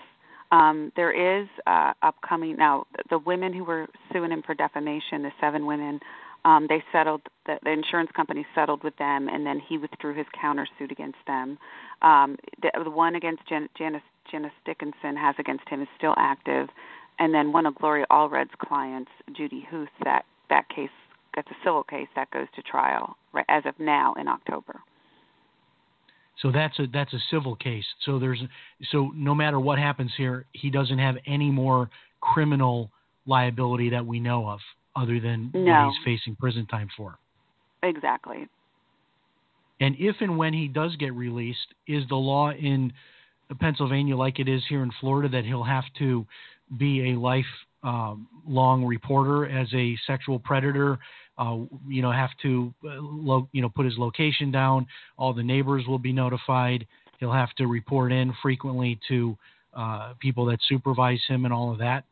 Um, 0.51 0.91
there 0.95 1.41
is 1.41 1.47
uh, 1.67 1.93
upcoming 2.01 2.55
now. 2.57 2.85
The 3.09 3.19
women 3.19 3.53
who 3.53 3.63
were 3.63 3.87
suing 4.11 4.31
him 4.31 4.41
for 4.43 4.55
defamation, 4.55 5.21
the 5.21 5.31
seven 5.39 5.65
women, 5.65 5.99
um, 6.45 6.67
they 6.67 6.83
settled. 6.91 7.21
The, 7.45 7.57
the 7.63 7.71
insurance 7.71 8.11
company 8.15 8.45
settled 8.55 8.83
with 8.83 8.95
them, 8.97 9.27
and 9.27 9.45
then 9.45 9.59
he 9.59 9.77
withdrew 9.77 10.13
his 10.15 10.27
countersuit 10.41 10.91
against 10.91 11.17
them. 11.27 11.57
Um, 12.01 12.37
the, 12.61 12.71
the 12.83 12.89
one 12.89 13.15
against 13.15 13.47
Jan, 13.47 13.69
Janice, 13.77 14.01
Janice 14.29 14.51
Dickinson 14.65 15.17
has 15.17 15.35
against 15.39 15.67
him 15.67 15.81
is 15.81 15.87
still 15.97 16.13
active, 16.17 16.69
and 17.19 17.33
then 17.33 17.51
one 17.51 17.65
of 17.65 17.75
Gloria 17.75 18.05
Allred's 18.09 18.51
clients, 18.59 19.11
Judy 19.35 19.65
Huth, 19.69 19.89
that 20.03 20.25
that 20.49 20.67
case 20.69 20.89
gets 21.33 21.49
a 21.51 21.55
civil 21.63 21.83
case 21.83 22.07
that 22.15 22.31
goes 22.31 22.47
to 22.55 22.61
trial 22.61 23.17
right, 23.33 23.45
as 23.49 23.63
of 23.65 23.79
now 23.79 24.13
in 24.19 24.27
October. 24.27 24.79
So 26.41 26.51
that's 26.51 26.79
a 26.79 26.87
that's 26.87 27.13
a 27.13 27.19
civil 27.29 27.55
case. 27.55 27.85
So 28.05 28.17
there's 28.17 28.41
so 28.91 29.11
no 29.13 29.35
matter 29.35 29.59
what 29.59 29.77
happens 29.77 30.11
here, 30.15 30.45
he 30.53 30.69
doesn't 30.69 30.97
have 30.97 31.17
any 31.25 31.51
more 31.51 31.89
criminal 32.21 32.91
liability 33.25 33.89
that 33.89 34.05
we 34.05 34.19
know 34.19 34.47
of 34.47 34.59
other 34.99 35.19
than 35.19 35.51
no. 35.53 35.71
what 35.71 35.93
he's 35.93 36.19
facing 36.19 36.35
prison 36.35 36.65
time 36.67 36.89
for. 36.95 37.17
Exactly. 37.83 38.47
And 39.79 39.95
if 39.97 40.17
and 40.19 40.37
when 40.37 40.53
he 40.53 40.67
does 40.67 40.95
get 40.97 41.13
released, 41.13 41.73
is 41.87 42.03
the 42.09 42.15
law 42.15 42.51
in 42.51 42.91
Pennsylvania 43.59 44.15
like 44.15 44.39
it 44.39 44.49
is 44.49 44.61
here 44.67 44.83
in 44.83 44.91
Florida 44.99 45.29
that 45.29 45.45
he'll 45.45 45.63
have 45.63 45.85
to 45.99 46.25
be 46.77 47.13
a 47.13 47.19
life 47.19 47.45
um, 47.83 48.27
long 48.45 48.83
reporter 48.83 49.47
as 49.47 49.67
a 49.73 49.97
sexual 50.05 50.39
predator? 50.39 50.99
Uh, 51.37 51.59
you 51.87 52.01
know, 52.01 52.11
have 52.11 52.31
to, 52.41 52.73
uh, 52.83 52.97
lo- 52.99 53.47
you 53.53 53.61
know, 53.61 53.69
put 53.69 53.85
his 53.85 53.97
location 53.97 54.51
down. 54.51 54.85
All 55.17 55.33
the 55.33 55.43
neighbors 55.43 55.85
will 55.87 55.97
be 55.97 56.11
notified. 56.11 56.85
He'll 57.19 57.31
have 57.31 57.53
to 57.53 57.67
report 57.67 58.11
in 58.11 58.33
frequently 58.41 58.99
to 59.07 59.37
uh, 59.73 60.13
people 60.19 60.45
that 60.47 60.59
supervise 60.67 61.21
him 61.29 61.45
and 61.45 61.53
all 61.53 61.71
of 61.71 61.77
that. 61.77 62.03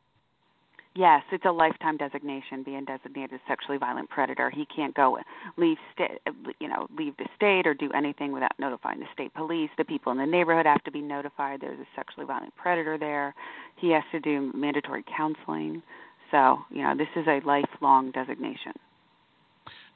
Yes, 0.97 1.21
it's 1.31 1.45
a 1.45 1.51
lifetime 1.51 1.95
designation. 1.97 2.63
Being 2.63 2.83
designated 2.83 3.33
a 3.33 3.41
sexually 3.47 3.77
violent 3.77 4.09
predator, 4.09 4.49
he 4.49 4.65
can't 4.65 4.95
go 4.95 5.19
leave 5.55 5.77
state, 5.93 6.19
you 6.59 6.67
know, 6.67 6.87
leave 6.97 7.15
the 7.17 7.27
state 7.35 7.67
or 7.67 7.75
do 7.75 7.91
anything 7.91 8.31
without 8.31 8.53
notifying 8.57 8.99
the 8.99 9.05
state 9.13 9.31
police. 9.35 9.69
The 9.77 9.85
people 9.85 10.11
in 10.11 10.17
the 10.17 10.25
neighborhood 10.25 10.65
have 10.65 10.83
to 10.85 10.91
be 10.91 11.01
notified. 11.01 11.61
There's 11.61 11.79
a 11.79 11.85
sexually 11.95 12.25
violent 12.25 12.55
predator 12.55 12.97
there. 12.97 13.35
He 13.75 13.91
has 13.91 14.01
to 14.11 14.19
do 14.19 14.51
mandatory 14.55 15.03
counseling. 15.15 15.83
So, 16.31 16.57
you 16.71 16.81
know, 16.81 16.95
this 16.97 17.09
is 17.15 17.27
a 17.27 17.41
lifelong 17.45 18.09
designation. 18.09 18.73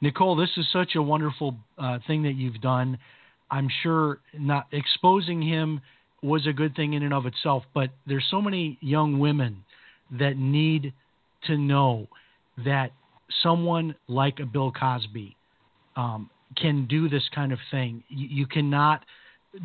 Nicole, 0.01 0.35
this 0.35 0.51
is 0.55 0.67
such 0.71 0.93
a 0.93 1.01
wonderful 1.01 1.55
uh, 1.79 1.97
thing 2.05 2.21
that 2.23 2.35
you've 2.35 2.61
done. 2.61 2.99
I'm 3.49 3.69
sure 3.81 4.19
not 4.37 4.67
exposing 4.71 5.41
him 5.41 5.81
was 6.21 6.45
a 6.45 6.53
good 6.53 6.75
thing 6.75 6.93
in 6.93 7.01
and 7.01 7.13
of 7.13 7.25
itself, 7.25 7.63
but 7.73 7.89
there's 8.05 8.27
so 8.29 8.39
many 8.39 8.77
young 8.81 9.17
women 9.17 9.63
that 10.19 10.38
need 10.38 10.93
to 11.45 11.58
know 11.58 12.08
that 12.65 12.91
someone 13.41 13.95
like 14.08 14.39
a 14.39 14.45
Bill 14.45 14.71
Cosby 14.71 15.36
um, 15.95 16.30
can 16.58 16.86
do 16.88 17.10
this 17.10 17.24
kind 17.34 17.52
of 17.52 17.60
thing. 17.69 18.04
You, 18.10 18.28
you, 18.30 18.45
cannot 18.45 19.06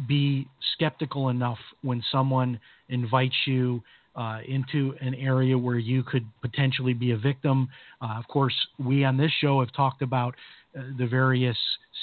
be 0.09 0.47
skeptical 0.75 1.29
enough 1.29 1.59
when 1.83 2.03
someone 2.11 2.61
invites 2.89 3.35
you 3.47 3.83
uh, 4.15 4.39
into 4.47 4.95
an 5.01 5.15
area 5.15 5.57
where 5.59 5.79
you 5.79 6.03
could 6.03 6.25
potentially 6.41 6.95
be 6.95 7.11
a 7.11 7.17
victim. 7.17 7.69
Uh, 8.01 8.15
of 8.19 8.27
course, 8.29 8.55
we 8.79 9.05
on 9.05 9.17
this 9.17 9.33
show 9.41 9.61
have 9.61 9.73
talked 9.73 10.03
about 10.03 10.35
uh, 10.77 10.83
the 10.99 11.07
various 11.07 11.57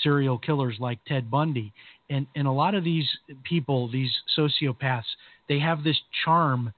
serial 0.04 0.38
killers 0.38 0.76
like 0.80 1.00
Ted 1.08 1.32
Bundy. 1.32 1.74
And, 2.10 2.28
and 2.36 2.48
a 2.48 2.52
lot 2.52 2.76
of 2.76 2.84
these 2.84 3.08
people, 3.44 3.90
these 3.90 4.12
sociopaths, 4.38 5.04
they 5.50 5.60
have 5.60 5.84
this 5.84 6.00
charm 6.24 6.74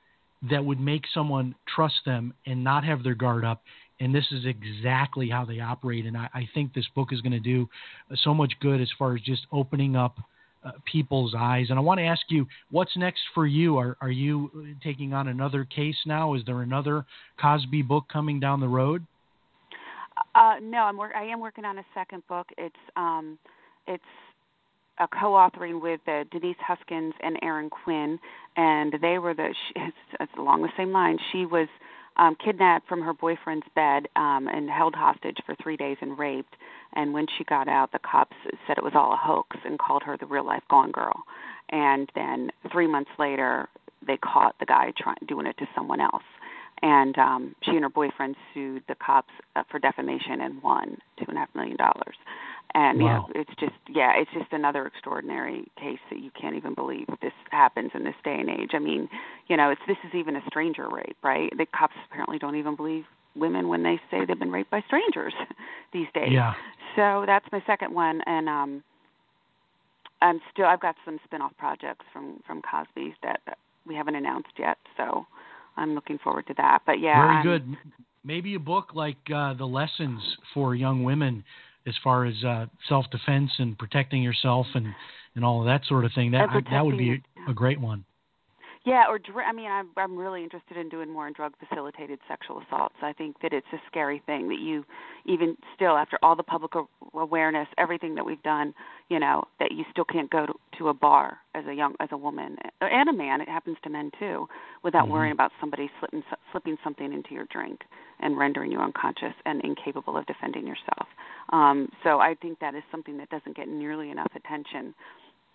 that 0.50 0.64
would 0.64 0.80
make 0.80 1.04
someone 1.14 1.56
trust 1.74 1.96
them 2.06 2.34
and 2.46 2.64
not 2.64 2.84
have 2.84 3.04
their 3.04 3.16
guard 3.16 3.46
up. 3.46 3.62
And 4.00 4.14
this 4.14 4.26
is 4.32 4.46
exactly 4.46 5.30
how 5.30 5.46
they 5.46 5.60
operate. 5.62 6.06
And 6.06 6.18
I, 6.18 6.30
I 6.34 6.50
think 6.54 6.74
this 6.74 6.88
book 6.94 7.14
is 7.14 7.22
going 7.22 7.32
to 7.32 7.40
do 7.40 7.70
so 8.24 8.34
much 8.34 8.54
good 8.60 8.82
as 8.82 8.90
far 9.00 9.16
as 9.16 9.22
just 9.22 9.48
opening 9.52 9.96
up 9.96 10.18
uh, 10.66 10.72
people's 10.92 11.34
eyes. 11.38 11.68
And 11.70 11.80
I 11.80 11.82
want 11.82 12.00
to 12.00 12.06
ask 12.06 12.22
you, 12.30 12.46
what's 12.72 12.98
next 12.98 13.22
for 13.34 13.46
you? 13.46 13.78
Are, 13.78 13.96
are 14.02 14.12
you 14.12 14.76
taking 14.84 15.14
on 15.14 15.30
another 15.30 15.64
case 15.64 15.96
now? 16.06 16.34
Is 16.34 16.42
there 16.46 16.62
another 16.62 17.06
Cosby 17.40 17.84
book 17.84 18.06
coming 18.12 18.40
down 18.40 18.60
the 18.60 18.68
road? 18.68 19.06
Uh, 20.34 20.56
no, 20.62 20.80
I'm 20.80 21.00
I 21.00 21.24
am 21.24 21.40
working 21.40 21.66
on 21.66 21.78
a 21.78 21.86
second 21.94 22.24
book. 22.28 22.48
It's 22.58 22.76
um, 22.96 23.38
it's 23.88 24.04
a 25.00 25.08
co-authoring 25.08 25.82
with 25.82 26.00
uh, 26.08 26.24
Denise 26.32 26.58
Huskins 26.60 27.14
and 27.22 27.38
Aaron 27.42 27.70
Quinn, 27.70 28.20
and 28.56 28.94
they 29.02 29.18
were 29.18 29.34
the 29.34 29.54
she, 29.54 29.74
it's, 29.76 29.98
it's 30.20 30.32
along 30.38 30.62
the 30.62 30.70
same 30.78 30.92
line. 30.92 31.18
She 31.32 31.46
was 31.46 31.68
um, 32.18 32.36
kidnapped 32.44 32.88
from 32.88 33.02
her 33.02 33.14
boyfriend's 33.14 33.68
bed 33.76 34.08
um, 34.16 34.48
and 34.48 34.70
held 34.70 34.96
hostage 34.96 35.38
for 35.46 35.56
three 35.62 35.76
days 35.76 35.98
and 36.02 36.18
raped. 36.18 36.56
And 36.94 37.14
when 37.14 37.26
she 37.38 37.44
got 37.44 37.68
out, 37.68 37.92
the 37.92 38.00
cops 38.00 38.38
said 38.66 38.78
it 38.78 38.84
was 38.84 38.94
all 38.96 39.14
a 39.14 39.18
hoax 39.18 39.58
and 39.66 39.78
called 39.78 40.04
her 40.04 40.18
the 40.18 40.26
real 40.26 40.46
life 40.46 40.64
Gone 40.70 40.92
Girl. 40.92 41.24
And 41.70 42.10
then 42.16 42.52
three 42.72 42.88
months 42.88 43.12
later, 43.20 43.68
they 44.06 44.18
caught 44.18 44.56
the 44.60 44.66
guy 44.66 44.94
trying 44.98 45.18
doing 45.28 45.46
it 45.46 45.58
to 45.58 45.68
someone 45.76 46.00
else. 46.00 46.24
And 46.82 47.18
um, 47.18 47.56
she 47.64 47.72
and 47.72 47.84
her 47.84 47.90
boyfriend 47.90 48.36
sued 48.54 48.84
the 48.88 48.96
cops 48.96 49.32
uh, 49.56 49.64
for 49.70 49.80
defamation 49.80 50.42
and 50.42 50.62
won 50.62 50.98
two 51.18 51.26
and 51.28 51.38
a 51.38 51.40
half 51.40 51.50
million 51.56 51.78
dollars 51.78 52.16
and 52.76 53.02
wow. 53.02 53.08
know, 53.08 53.42
it's 53.42 53.50
just 53.58 53.74
yeah 53.90 54.12
it's 54.18 54.30
just 54.34 54.52
another 54.52 54.86
extraordinary 54.86 55.66
case 55.80 56.00
that 56.12 56.20
you 56.20 56.30
can't 56.40 56.56
even 56.56 56.74
believe 56.76 57.08
this 57.22 57.32
happens 57.50 57.92
in 57.96 58.04
this 58.04 58.16
day 58.24 58.36
and 58.38 58.50
age. 58.50 58.72
I 58.74 58.80
mean 58.80 59.10
you 59.48 59.58
know 59.58 59.72
it's 59.72 59.82
this 59.88 59.98
is 60.06 60.14
even 60.14 60.36
a 60.36 60.42
stranger 60.48 60.88
rape 60.90 61.18
right? 61.24 61.50
The 61.58 61.66
cops 61.66 61.96
apparently 62.12 62.38
don't 62.38 62.58
even 62.58 62.76
believe 62.76 63.06
women 63.36 63.70
when 63.70 63.82
they 63.84 64.00
say 64.12 64.26
they've 64.26 64.38
been 64.38 64.52
raped 64.52 64.70
by 64.70 64.82
strangers 64.88 65.34
these 65.94 66.08
days. 66.14 66.32
Yeah. 66.32 66.54
So 66.96 67.24
that's 67.26 67.46
my 67.52 67.64
second 67.66 67.94
one. 67.94 68.22
And 68.28 68.50
um 68.50 68.84
i'm 70.22 70.40
still 70.52 70.66
i've 70.66 70.82
got 70.82 70.96
some 71.06 71.20
spin-off 71.24 71.52
projects 71.58 72.06
from 72.12 72.42
from 72.46 72.62
cosby's 72.62 73.14
that 73.24 73.40
we 73.88 73.96
haven't 73.96 74.16
announced 74.16 74.54
yet. 74.60 74.78
So 74.98 75.26
i'm 75.78 75.96
looking 75.96 76.18
forward 76.18 76.46
to 76.48 76.54
that. 76.58 76.80
But 76.86 77.00
yeah 77.00 77.22
very 77.22 77.36
I'm, 77.38 77.44
good. 77.44 77.78
Maybe 78.26 78.56
a 78.56 78.60
book 78.60 78.96
like 78.96 79.18
uh 79.34 79.54
the 79.54 79.66
lessons 79.66 80.20
for 80.54 80.76
young 80.76 81.04
women 81.04 81.46
as 81.88 81.96
far 82.04 82.26
as 82.26 82.44
uh, 82.44 82.66
self 82.88 83.06
defense 83.12 83.52
and 83.58 83.78
protecting 83.78 84.24
yourself 84.24 84.68
and 84.76 84.88
and 85.36 85.44
all 85.44 85.60
of 85.60 85.66
that 85.66 85.86
sort 85.86 86.06
of 86.06 86.12
thing. 86.14 86.32
That 86.32 86.50
I, 86.50 86.62
that 86.72 86.86
would 86.86 86.98
be 86.98 87.22
a 87.48 87.54
great 87.54 87.80
one. 87.80 88.06
Yeah, 88.86 89.06
or 89.10 89.20
I 89.44 89.52
mean, 89.52 89.66
I'm 89.66 89.90
I'm 89.98 90.16
really 90.16 90.44
interested 90.44 90.78
in 90.78 90.90
doing 90.90 91.12
more 91.12 91.28
in 91.28 91.34
drug 91.34 91.54
facilitated 91.58 92.20
sexual 92.28 92.62
assaults. 92.62 92.94
I 93.02 93.14
think 93.14 93.38
that 93.42 93.52
it's 93.52 93.66
a 93.74 93.78
scary 93.88 94.22
thing 94.28 94.48
that 94.50 94.60
you, 94.60 94.86
even 95.26 95.58
still 95.76 95.98
after 95.98 96.20
all 96.22 96.36
the 96.36 96.44
public 96.44 96.74
awareness, 97.16 97.68
everything 97.80 98.14
that 98.14 98.28
we've 98.28 98.44
done, 98.44 98.76
you 99.10 99.20
know, 99.20 99.46
that 99.60 99.72
you 99.72 99.86
still 99.90 100.06
can't 100.06 100.30
go 100.30 100.46
to, 100.46 100.54
to 100.78 100.90
a 100.90 100.94
bar 100.94 101.40
as 101.56 101.66
a 101.66 101.74
young 101.74 101.96
as 102.00 102.10
a 102.12 102.18
woman 102.18 102.58
and 102.80 103.10
a 103.10 103.14
man. 103.14 103.42
It 103.42 103.50
happens 103.50 103.78
to 103.84 103.90
men 103.90 104.12
too, 104.20 104.48
without 104.84 105.06
mm-hmm. 105.06 105.14
worrying 105.14 105.34
about 105.34 105.52
somebody 105.60 105.90
slipping 106.00 106.24
slipping 106.52 106.78
something 106.84 107.12
into 107.12 107.34
your 107.34 107.46
drink 107.46 107.82
and 108.20 108.38
rendering 108.38 108.72
you 108.72 108.80
unconscious 108.80 109.34
and 109.48 109.64
incapable 109.64 110.16
of 110.16 110.28
defending 110.28 110.68
yourself. 110.68 111.08
Um, 111.50 111.90
so 112.04 112.20
I 112.20 112.36
think 112.42 112.60
that 112.60 112.76
is 112.76 112.84
something 112.92 113.18
that 113.18 113.30
doesn't 113.30 113.56
get 113.56 113.68
nearly 113.68 114.10
enough 114.12 114.32
attention 114.36 114.94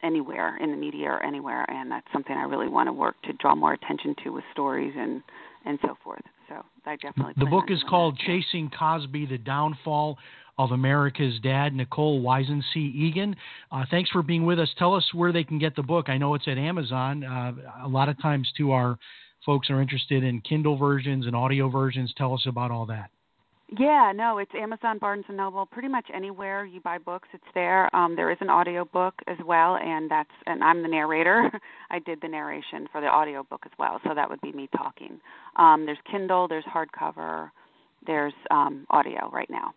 anywhere 0.03 0.57
in 0.59 0.71
the 0.71 0.77
media 0.77 1.09
or 1.09 1.23
anywhere, 1.23 1.69
and 1.71 1.91
that's 1.91 2.07
something 2.13 2.35
I 2.35 2.45
really 2.45 2.69
want 2.69 2.89
to 2.89 2.93
work 2.93 3.17
to 3.25 3.33
draw 3.35 3.55
more 3.55 3.73
attention 3.73 4.15
to 4.25 4.31
with 4.31 4.45
stories 4.53 4.95
and 4.97 5.23
and 5.67 5.79
so 5.83 5.97
forth. 6.03 6.23
So 6.49 6.65
I 6.87 6.97
definitely. 6.97 7.35
The 7.37 7.47
book 7.47 7.67
is 7.69 7.83
called 7.89 8.17
that. 8.17 8.27
Chasing 8.27 8.71
Cosby: 8.71 9.27
The 9.27 9.39
Downfall 9.39 10.17
of 10.59 10.73
America's 10.73 11.39
Dad. 11.43 11.75
Nicole 11.75 12.23
Weisensee 12.23 12.95
Egan, 12.95 13.35
uh, 13.73 13.85
thanks 13.91 14.11
for 14.11 14.23
being 14.23 14.45
with 14.45 14.59
us. 14.59 14.69
Tell 14.79 14.95
us 14.95 15.05
where 15.15 15.33
they 15.33 15.45
can 15.45 15.59
get 15.59 15.75
the 15.75 15.83
book. 15.83 16.09
I 16.09 16.19
know 16.19 16.35
it's 16.35 16.49
at 16.49 16.59
Amazon. 16.59 17.25
Uh, 17.25 17.53
a 17.85 17.89
lot 17.89 18.11
of 18.11 18.21
times, 18.21 18.53
too, 18.57 18.73
our 18.73 18.99
folks 19.47 19.71
are 19.71 19.81
interested 19.81 20.23
in 20.23 20.41
Kindle 20.43 20.77
versions 20.77 21.27
and 21.27 21.35
audio 21.35 21.71
versions. 21.71 22.13
Tell 22.17 22.35
us 22.35 22.45
about 22.47 22.71
all 22.71 22.85
that. 22.87 23.11
Yeah, 23.79 24.13
no, 24.15 24.39
it's 24.39 24.51
Amazon, 24.55 24.99
Barnes 24.99 25.25
and 25.29 25.37
Noble, 25.37 25.65
pretty 25.65 25.87
much 25.87 26.07
anywhere 26.13 26.65
you 26.65 26.81
buy 26.81 26.99
books, 26.99 27.29
it's 27.33 27.45
there. 27.55 27.95
Um, 27.95 28.17
there 28.17 28.31
is 28.33 28.39
an 28.41 28.51
audio 28.51 28.85
book 28.85 29.15
as 29.29 29.37
well, 29.47 29.77
and 29.77 30.11
that's 30.11 30.31
and 30.47 30.65
I'm 30.65 30.83
the 30.83 30.89
narrator. 30.89 31.49
I 31.91 32.01
did 32.01 32.21
the 32.21 32.27
narration 32.27 32.89
for 32.91 33.01
the 33.01 33.07
audio 33.07 33.45
book 33.45 33.63
as 33.65 33.71
well, 33.79 34.01
so 34.05 34.13
that 34.13 34.29
would 34.29 34.41
be 34.41 34.51
me 34.53 34.69
talking. 34.77 35.21
Um, 35.55 35.87
there's 35.87 35.99
Kindle, 36.11 36.49
there's 36.49 36.65
hardcover, 36.65 37.51
there's 38.07 38.35
um, 38.51 38.87
audio 38.91 39.31
right 39.31 39.51
now. 39.51 39.73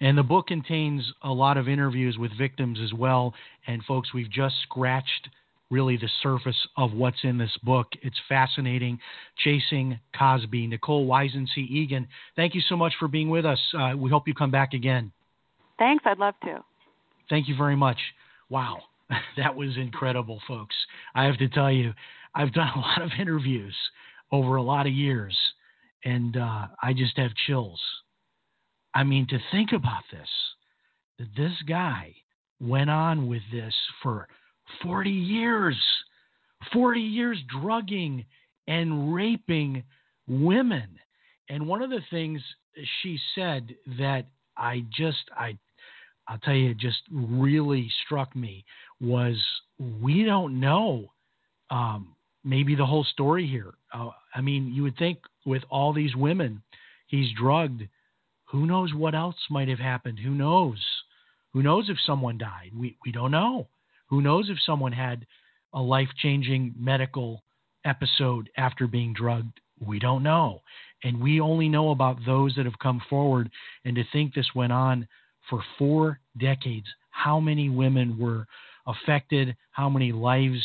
And 0.00 0.18
the 0.18 0.22
book 0.22 0.48
contains 0.48 1.10
a 1.22 1.30
lot 1.30 1.56
of 1.56 1.66
interviews 1.66 2.18
with 2.18 2.36
victims 2.36 2.78
as 2.82 2.92
well. 2.92 3.32
And 3.66 3.82
folks, 3.84 4.12
we've 4.12 4.30
just 4.30 4.56
scratched 4.64 5.30
really 5.70 5.96
the 5.96 6.08
surface 6.22 6.56
of 6.76 6.92
what's 6.92 7.18
in 7.22 7.38
this 7.38 7.56
book. 7.62 7.88
It's 8.02 8.16
fascinating. 8.28 8.98
Chasing 9.38 9.98
Cosby. 10.18 10.66
Nicole 10.66 11.06
Weisensee 11.06 11.68
Egan, 11.68 12.06
thank 12.36 12.54
you 12.54 12.60
so 12.68 12.76
much 12.76 12.92
for 12.98 13.08
being 13.08 13.30
with 13.30 13.44
us. 13.44 13.60
Uh, 13.76 13.92
we 13.96 14.10
hope 14.10 14.28
you 14.28 14.34
come 14.34 14.50
back 14.50 14.74
again. 14.74 15.12
Thanks, 15.78 16.04
I'd 16.06 16.18
love 16.18 16.34
to. 16.44 16.62
Thank 17.28 17.48
you 17.48 17.56
very 17.56 17.76
much. 17.76 17.98
Wow, 18.48 18.78
that 19.36 19.54
was 19.54 19.76
incredible, 19.76 20.40
folks. 20.46 20.76
I 21.14 21.24
have 21.24 21.38
to 21.38 21.48
tell 21.48 21.72
you, 21.72 21.92
I've 22.34 22.52
done 22.52 22.70
a 22.74 22.78
lot 22.78 23.02
of 23.02 23.10
interviews 23.18 23.74
over 24.30 24.56
a 24.56 24.62
lot 24.62 24.86
of 24.86 24.92
years, 24.92 25.36
and 26.04 26.36
uh, 26.36 26.66
I 26.82 26.92
just 26.92 27.16
have 27.18 27.30
chills. 27.46 27.80
I 28.94 29.02
mean, 29.02 29.26
to 29.28 29.38
think 29.50 29.72
about 29.72 30.02
this, 30.12 30.28
that 31.18 31.28
this 31.36 31.52
guy 31.66 32.14
went 32.60 32.90
on 32.90 33.26
with 33.26 33.42
this 33.52 33.74
for 34.02 34.28
40 34.82 35.10
years, 35.10 35.76
40 36.72 37.00
years 37.00 37.38
drugging 37.60 38.24
and 38.66 39.14
raping 39.14 39.82
women. 40.26 40.88
And 41.48 41.66
one 41.66 41.82
of 41.82 41.90
the 41.90 42.02
things 42.10 42.40
she 43.02 43.18
said 43.34 43.74
that 43.98 44.26
I 44.56 44.84
just, 44.96 45.30
I, 45.36 45.58
I'll 46.28 46.38
tell 46.38 46.54
you, 46.54 46.74
just 46.74 47.02
really 47.12 47.90
struck 48.04 48.34
me 48.34 48.64
was 49.00 49.36
we 50.00 50.24
don't 50.24 50.58
know 50.60 51.12
um, 51.70 52.14
maybe 52.44 52.74
the 52.74 52.86
whole 52.86 53.04
story 53.04 53.46
here. 53.46 53.74
Uh, 53.92 54.10
I 54.34 54.40
mean, 54.40 54.72
you 54.72 54.82
would 54.84 54.96
think 54.96 55.18
with 55.44 55.62
all 55.70 55.92
these 55.92 56.14
women 56.16 56.62
he's 57.06 57.28
drugged, 57.38 57.82
who 58.46 58.66
knows 58.66 58.94
what 58.94 59.14
else 59.14 59.36
might 59.50 59.68
have 59.68 59.78
happened? 59.78 60.18
Who 60.18 60.30
knows? 60.30 60.78
Who 61.52 61.62
knows 61.62 61.88
if 61.88 61.96
someone 62.06 62.38
died? 62.38 62.72
We 62.76 62.96
we 63.04 63.12
don't 63.12 63.30
know. 63.30 63.68
Who 64.06 64.22
knows 64.22 64.50
if 64.50 64.58
someone 64.64 64.92
had 64.92 65.26
a 65.72 65.80
life-changing 65.80 66.74
medical 66.78 67.42
episode 67.84 68.48
after 68.56 68.86
being 68.86 69.12
drugged? 69.12 69.60
We 69.80 69.98
don't 69.98 70.22
know. 70.22 70.62
And 71.02 71.20
we 71.20 71.40
only 71.40 71.68
know 71.68 71.90
about 71.90 72.18
those 72.24 72.54
that 72.54 72.64
have 72.64 72.78
come 72.78 73.02
forward 73.10 73.50
and 73.84 73.94
to 73.96 74.04
think 74.12 74.34
this 74.34 74.54
went 74.54 74.72
on 74.72 75.06
for 75.50 75.62
4 75.78 76.18
decades. 76.38 76.86
How 77.10 77.40
many 77.40 77.68
women 77.68 78.18
were 78.18 78.46
affected? 78.86 79.56
How 79.70 79.88
many 79.88 80.12
lives 80.12 80.64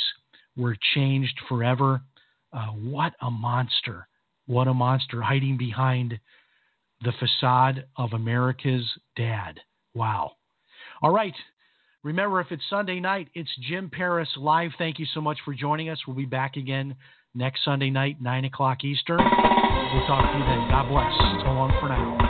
were 0.56 0.78
changed 0.94 1.38
forever? 1.48 2.02
Uh, 2.54 2.68
what 2.68 3.14
a 3.22 3.30
monster. 3.30 4.08
What 4.48 4.68
a 4.68 4.74
monster 4.74 5.22
hiding 5.22 5.58
behind 5.58 6.20
the 7.02 7.14
facade 7.20 7.86
of 7.98 8.14
America's 8.14 8.90
dad. 9.16 9.60
Wow. 9.94 10.32
All 11.02 11.12
right. 11.12 11.36
Remember, 12.04 12.40
if 12.40 12.48
it's 12.52 12.64
Sunday 12.70 13.02
night, 13.02 13.28
it's 13.34 13.50
Jim 13.68 13.90
Paris 13.92 14.30
live. 14.38 14.72
Thank 14.78 15.00
you 15.00 15.06
so 15.14 15.20
much 15.20 15.38
for 15.44 15.54
joining 15.54 15.90
us. 15.90 16.00
We'll 16.08 16.16
be 16.16 16.26
back 16.26 16.56
again 16.56 16.96
next 17.36 17.66
Sunday 17.66 17.90
night, 17.90 18.22
9 18.22 18.46
o'clock 18.46 18.86
Eastern. 18.86 19.18
We'll 19.18 20.08
talk 20.08 20.32
to 20.32 20.38
you 20.38 20.46
then. 20.46 20.70
God 20.70 20.88
bless. 20.88 21.12
So 21.44 21.52
long 21.52 21.76
for 21.82 21.90
now. 21.90 22.29